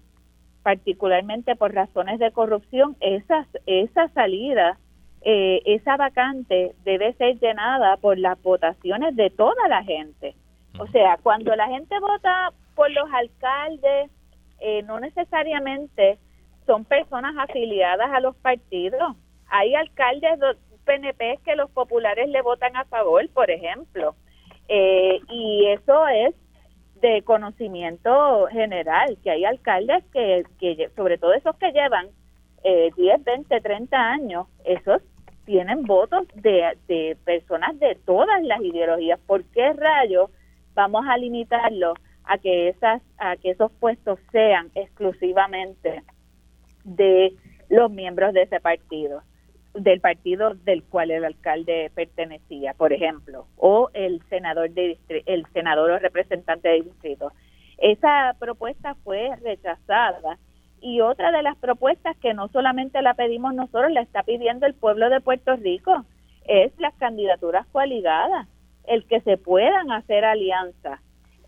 [0.63, 4.79] particularmente por razones de corrupción, esa, esa salida,
[5.21, 10.33] eh, esa vacante debe ser llenada por las votaciones de toda la gente.
[10.79, 14.09] O sea, cuando la gente vota por los alcaldes,
[14.59, 16.17] eh, no necesariamente
[16.65, 19.15] son personas afiliadas a los partidos.
[19.49, 20.39] Hay alcaldes
[20.85, 24.15] PNP que los populares le votan a favor, por ejemplo.
[24.67, 26.35] Eh, y eso es
[27.01, 32.07] de conocimiento general, que hay alcaldes que, que sobre todo esos que llevan
[32.63, 35.01] eh, 10, 20, 30 años, esos
[35.45, 39.19] tienen votos de, de personas de todas las ideologías.
[39.27, 40.31] ¿Por qué rayos
[40.73, 46.03] vamos a limitarlo a que esas a que esos puestos sean exclusivamente
[46.85, 47.33] de
[47.67, 49.21] los miembros de ese partido
[49.73, 55.91] del partido del cual el alcalde pertenecía, por ejemplo, o el senador de el senador
[55.91, 57.31] o representante de distrito.
[57.77, 60.37] Esa propuesta fue rechazada
[60.79, 64.73] y otra de las propuestas que no solamente la pedimos nosotros, la está pidiendo el
[64.73, 66.05] pueblo de Puerto Rico,
[66.45, 68.47] es las candidaturas coaligadas,
[68.85, 70.99] el que se puedan hacer alianzas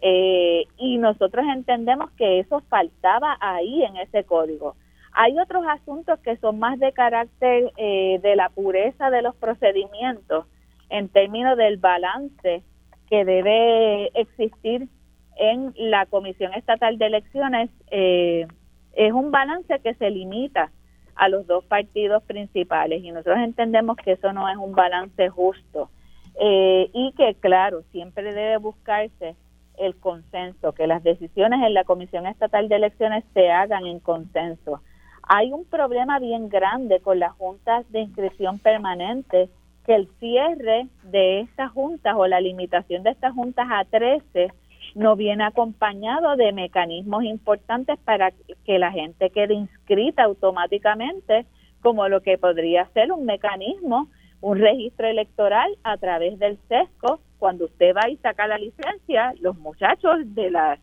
[0.01, 4.75] eh, y nosotros entendemos que eso faltaba ahí en ese código.
[5.17, 10.45] Hay otros asuntos que son más de carácter eh, de la pureza de los procedimientos
[10.89, 12.63] en términos del balance
[13.09, 14.89] que debe existir
[15.37, 17.69] en la Comisión Estatal de Elecciones.
[17.91, 18.45] Eh,
[18.93, 20.71] es un balance que se limita
[21.15, 25.89] a los dos partidos principales y nosotros entendemos que eso no es un balance justo
[26.37, 29.37] y que claro siempre debe buscarse
[29.77, 34.81] el consenso, que las decisiones en la Comisión Estatal de Elecciones se hagan en consenso.
[35.27, 39.49] Hay un problema bien grande con las juntas de inscripción permanente,
[39.85, 44.51] que el cierre de estas juntas o la limitación de estas juntas a 13
[44.93, 48.31] no viene acompañado de mecanismos importantes para
[48.65, 51.45] que la gente quede inscrita automáticamente,
[51.81, 54.09] como lo que podría ser un mecanismo,
[54.41, 59.57] un registro electoral a través del SESCO cuando usted va y saca la licencia, los
[59.57, 60.79] muchachos de la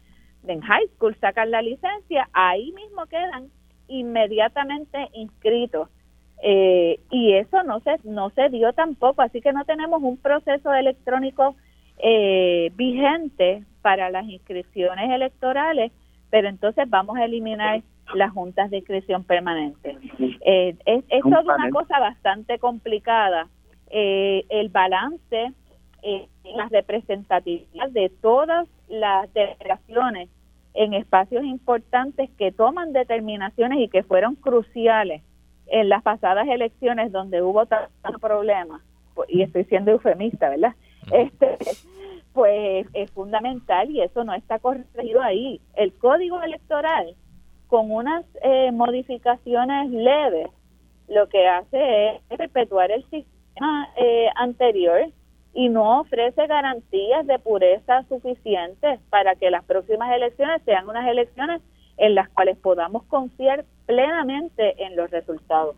[0.46, 3.48] en high school sacan la licencia, ahí mismo quedan
[4.00, 5.88] inmediatamente inscritos.
[6.42, 10.72] Eh, y eso no se, no se dio tampoco, así que no tenemos un proceso
[10.74, 11.54] electrónico
[11.98, 15.92] eh, vigente para las inscripciones electorales,
[16.30, 17.82] pero entonces vamos a eliminar
[18.14, 19.96] las juntas de inscripción permanente.
[20.44, 23.48] Eh, es, es toda una cosa bastante complicada.
[23.88, 25.52] el balance
[26.04, 26.26] eh,
[26.56, 30.28] las representatividad de todas las delegaciones
[30.74, 35.22] en espacios importantes que toman determinaciones y que fueron cruciales
[35.66, 38.82] en las pasadas elecciones donde hubo tantos problemas,
[39.28, 40.74] y estoy siendo eufemista, ¿verdad?
[41.12, 41.58] Este,
[42.32, 45.60] pues es fundamental y eso no está corregido ahí.
[45.74, 47.14] El código electoral,
[47.68, 50.48] con unas eh, modificaciones leves,
[51.08, 55.10] lo que hace es perpetuar el sistema eh, anterior
[55.54, 61.60] y no ofrece garantías de pureza suficientes para que las próximas elecciones sean unas elecciones
[61.98, 65.76] en las cuales podamos confiar plenamente en los resultados.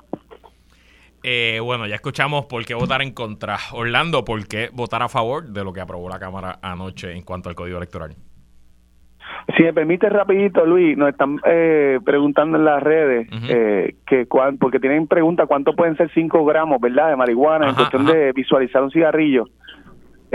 [1.23, 3.57] Eh, bueno, ya escuchamos por qué votar en contra.
[3.73, 7.49] Orlando, ¿por qué votar a favor de lo que aprobó la Cámara anoche en cuanto
[7.49, 8.15] al Código Electoral?
[9.57, 14.27] Si me permite rapidito, Luis, nos están eh, preguntando en las redes, eh, que
[14.59, 18.83] porque tienen pregunta cuánto pueden ser 5 gramos, ¿verdad?, de marihuana en cuestión de visualizar
[18.83, 19.45] un cigarrillo.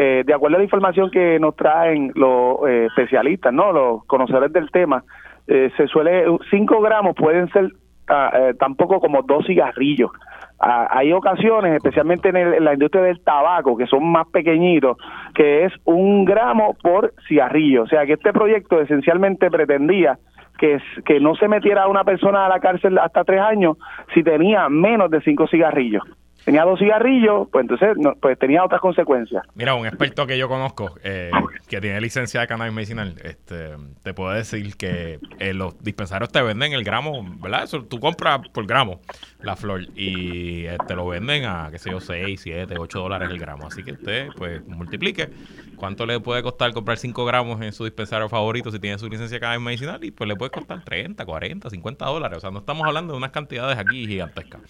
[0.02, 4.54] Eh, de acuerdo a la información que nos traen los eh, especialistas, no, los conocedores
[4.54, 5.04] del tema,
[5.46, 7.74] eh, se suele 5 gramos pueden ser
[8.08, 10.12] ah, tampoco como dos cigarrillos.
[10.60, 14.98] Ah, hay ocasiones, especialmente en, la industria del tabaco, que son más pequeñitos,
[15.34, 17.84] que es un gramo por cigarrillo.
[17.84, 20.18] O sea que este proyecto esencialmente pretendía
[20.58, 23.78] que, que no se metiera a una persona a la cárcel hasta tres años
[24.14, 26.04] si tenía menos de cinco cigarrillos
[26.50, 29.44] tenía dos cigarrillos, pues entonces pues tenía otras consecuencias.
[29.54, 31.30] Mira, un experto que yo conozco eh,
[31.68, 36.42] que tiene licencia de cannabis medicinal, este, te puedo decir que eh, los dispensarios te
[36.42, 37.66] venden el gramo, ¿verdad?
[37.66, 39.00] Eso, tú compras por gramo
[39.44, 43.30] la flor y eh, te lo venden a, qué sé yo, 6, 7, 8 dólares
[43.30, 43.68] el gramo.
[43.68, 45.30] Así que usted, pues, multiplique
[45.76, 49.36] cuánto le puede costar comprar 5 gramos en su dispensario favorito si tiene su licencia
[49.36, 52.38] de cannabis medicinal y pues le puede costar 30, 40, 50 dólares.
[52.40, 54.62] O sea, no estamos hablando de unas cantidades aquí gigantescas.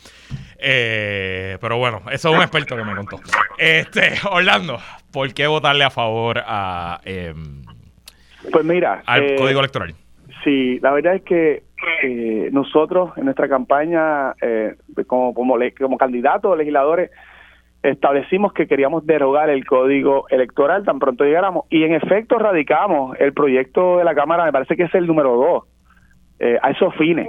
[0.58, 3.20] Pero bueno, eso es un experto que me contó.
[3.58, 4.78] Este, Orlando,
[5.12, 7.00] ¿por qué votarle a favor a...
[7.04, 7.64] Em,
[8.52, 9.94] pues mira, al eh, código electoral?
[10.44, 11.64] Sí, la verdad es que
[12.04, 14.76] eh, nosotros en nuestra campaña eh,
[15.08, 17.12] como, como, como candidatos legisladores
[17.84, 23.34] establecimos que queríamos derogar el código electoral tan pronto llegáramos y en efecto radicamos el
[23.34, 25.64] proyecto de la Cámara, me parece que es el número dos,
[26.42, 27.28] eh, a esos fines.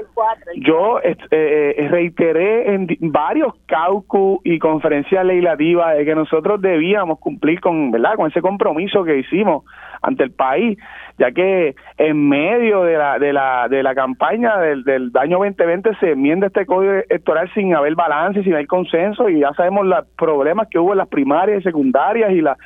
[0.56, 7.60] Yo eh, eh, reiteré en varios caucus y conferencias legislativas de que nosotros debíamos cumplir
[7.60, 8.14] con, ¿verdad?
[8.14, 9.64] con ese compromiso que hicimos
[10.02, 10.78] ante el país,
[11.18, 15.90] ya que en medio de la, de la, de la campaña del, del año 2020
[15.96, 20.06] se enmienda este código electoral sin haber balance, sin haber consenso, y ya sabemos los
[20.16, 22.56] problemas que hubo en las primarias y secundarias y la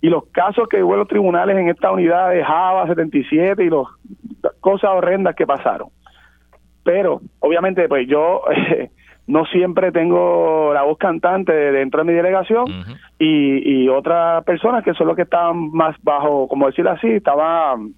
[0.00, 3.68] y los casos que hubo en los tribunales en esta unidad de Java 77 y
[3.68, 3.88] los
[4.68, 5.88] cosas horrendas que pasaron.
[6.84, 8.42] Pero, obviamente, pues yo
[9.26, 12.66] no siempre tengo la voz cantante dentro de mi delegación
[13.18, 17.94] y, y otras personas que son los que estaban más bajo, como decirlo así, estaban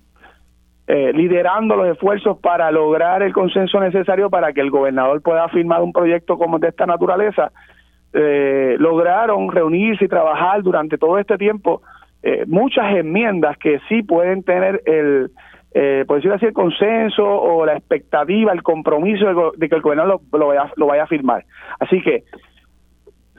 [0.87, 5.83] eh, liderando los esfuerzos para lograr el consenso necesario para que el gobernador pueda firmar
[5.83, 7.51] un proyecto como de esta naturaleza,
[8.13, 11.83] eh, lograron reunirse y trabajar durante todo este tiempo
[12.23, 15.31] eh, muchas enmiendas que sí pueden tener el,
[15.73, 20.21] eh, por decirlo así, el consenso o la expectativa, el compromiso de, que el gobernador
[20.33, 21.45] lo, vaya, lo vaya a firmar.
[21.79, 22.25] Así que,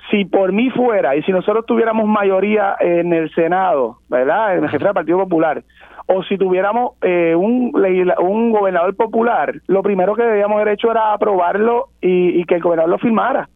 [0.09, 4.57] si por mí fuera y si nosotros tuviéramos mayoría en el Senado, ¿verdad?
[4.57, 5.63] En el jefe del Partido Popular,
[6.07, 7.71] o si tuviéramos eh, un,
[8.19, 12.91] un gobernador popular, lo primero que debíamos haber hecho era aprobarlo y que el gobernador
[12.91, 13.47] lo firmara.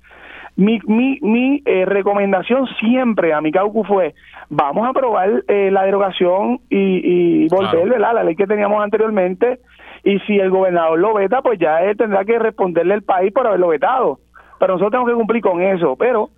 [0.58, 4.16] Mi, mi, mi eh, recomendación siempre a mi caucu fue,
[4.50, 9.60] vamos a aprobar eh, la derogación y, y volver a la ley que teníamos anteriormente.
[10.04, 13.48] Y si el gobernador lo veta, pues ya él tendrá que responderle al país por
[13.48, 14.20] haberlo vetado.
[14.60, 16.30] Pero nosotros tenemos que cumplir con eso, pero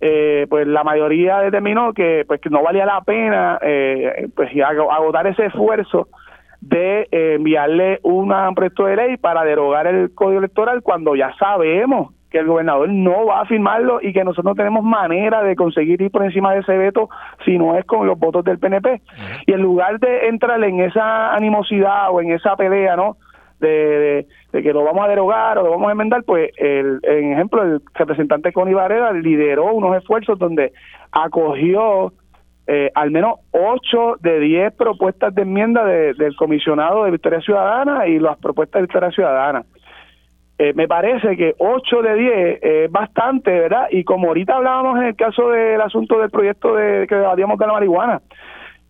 [0.00, 5.26] eh, pues la mayoría determinó que pues que no valía la pena eh, pues agotar
[5.26, 6.08] ese esfuerzo
[6.60, 12.38] de enviarle un proyecto de ley para derogar el código electoral cuando ya sabemos que
[12.38, 16.10] el gobernador no va a firmarlo y que nosotros no tenemos manera de conseguir ir
[16.10, 17.08] por encima de ese veto
[17.44, 19.00] si no es con los votos del PNP.
[19.46, 23.16] Y en lugar de entrar en esa animosidad o en esa pelea, ¿no?
[23.60, 27.62] De, que lo vamos a derogar o lo vamos a enmendar, pues, el, en ejemplo,
[27.62, 30.72] el representante Connie Varela lideró unos esfuerzos donde
[31.12, 32.12] acogió
[32.66, 38.18] eh, al menos 8 de 10 propuestas de enmienda del comisionado de Victoria Ciudadana y
[38.18, 39.64] las propuestas de Victoria Ciudadana.
[40.58, 43.88] Eh, me parece que 8 de 10 es bastante, ¿verdad?
[43.90, 47.66] Y como ahorita hablábamos en el caso del asunto del proyecto de que debatíamos de
[47.66, 48.22] la marihuana,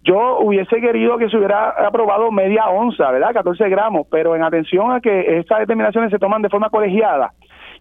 [0.04, 3.32] yo hubiese querido que se hubiera aprobado media onza, ¿verdad?
[3.32, 7.32] 14 gramos, pero en atención a que estas determinaciones se toman de forma colegiada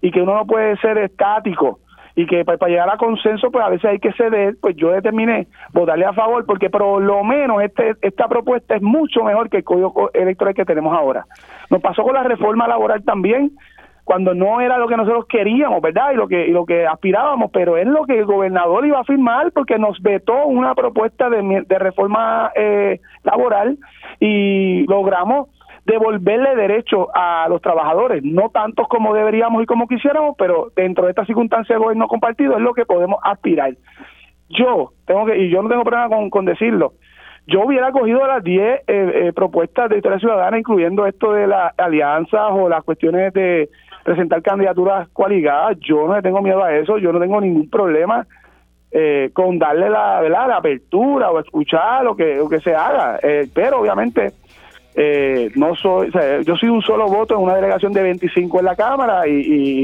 [0.02, 1.80] y que uno no puede ser estático
[2.16, 5.48] y que para, llegar a consenso pues a veces hay que ceder, pues yo determiné
[5.74, 9.64] votarle a favor porque por lo menos este, esta propuesta es mucho mejor que el
[9.64, 11.26] código electoral que tenemos ahora.
[11.70, 13.52] Nos pasó con la reforma laboral también,
[14.06, 16.12] cuando no era lo que nosotros queríamos, ¿verdad?
[16.14, 19.52] Y lo que lo que aspirábamos, pero es lo que el gobernador iba a firmar
[19.52, 23.80] porque nos vetó una propuesta de, de reforma eh, laboral
[24.20, 25.50] y logramos
[25.86, 31.12] devolverle derecho a los trabajadores, no tantos como deberíamos y como quisiéramos, pero dentro de
[31.12, 33.74] esta circunstancia de gobierno compartido es lo que podemos aspirar.
[34.50, 36.94] Yo tengo que, y yo no tengo problema con, con decirlo,
[37.48, 41.78] yo hubiera cogido las 10 eh, eh, propuestas de historia ciudadana, incluyendo esto de las
[41.78, 43.70] alianzas o las cuestiones de
[44.06, 45.78] presentar candidaturas coaligadas.
[45.80, 48.26] Yo no le tengo miedo a eso, yo no tengo ningún problema
[48.92, 53.20] eh, con darle la, la apertura o escuchar lo que, lo que se haga.
[53.24, 54.32] Eh, pero obviamente
[54.94, 56.12] eh, no soy,
[56.46, 59.42] yo soy un solo voto en una delegación de 25 en la Cámara y,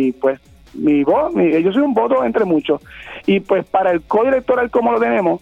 [0.08, 0.40] y pues
[0.76, 2.80] mi voz, yo soy un voto entre muchos.
[3.26, 5.42] Y pues para el código electoral como lo tenemos,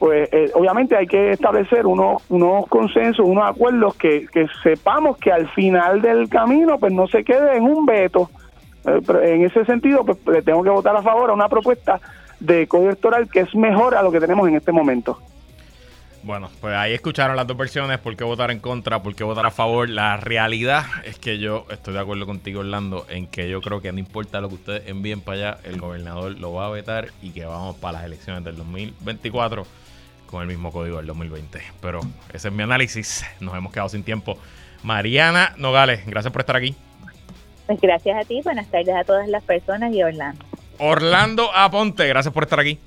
[0.00, 5.30] pues eh, obviamente hay que establecer unos, unos consensos, unos acuerdos que, que sepamos que
[5.30, 8.30] al final del camino pues no se quede en un veto.
[8.86, 12.00] Eh, en ese sentido, pues le tengo que votar a favor a una propuesta
[12.40, 15.18] de código electoral que es mejor a lo que tenemos en este momento.
[16.22, 19.44] Bueno, pues ahí escucharon las dos versiones, por qué votar en contra, por qué votar
[19.44, 19.90] a favor.
[19.90, 23.92] La realidad es que yo estoy de acuerdo contigo, Orlando, en que yo creo que
[23.92, 27.32] no importa lo que ustedes envíen para allá, el gobernador lo va a vetar y
[27.32, 29.66] que vamos para las elecciones del 2024
[30.30, 31.60] con el mismo código del 2020.
[31.80, 32.00] Pero
[32.32, 33.24] ese es mi análisis.
[33.40, 34.38] Nos hemos quedado sin tiempo.
[34.82, 36.74] Mariana Nogales, gracias por estar aquí.
[37.66, 40.44] Pues gracias a ti, buenas tardes a todas las personas y Orlando.
[40.78, 42.78] Orlando Aponte, gracias por estar aquí.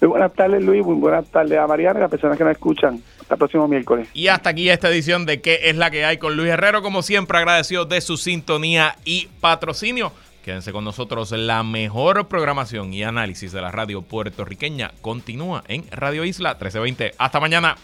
[0.00, 0.84] Muy buenas tardes, Luis.
[0.84, 3.00] Muy buenas tardes a Mariana y a las personas que nos escuchan.
[3.20, 4.08] Hasta el próximo miércoles.
[4.12, 6.82] Y hasta aquí esta edición de ¿Qué es la que hay con Luis Herrero?
[6.82, 10.12] Como siempre, agradecido de su sintonía y patrocinio.
[10.42, 11.30] Quédense con nosotros.
[11.32, 17.12] La mejor programación y análisis de la radio puertorriqueña continúa en Radio Isla 1320.
[17.16, 17.76] Hasta mañana.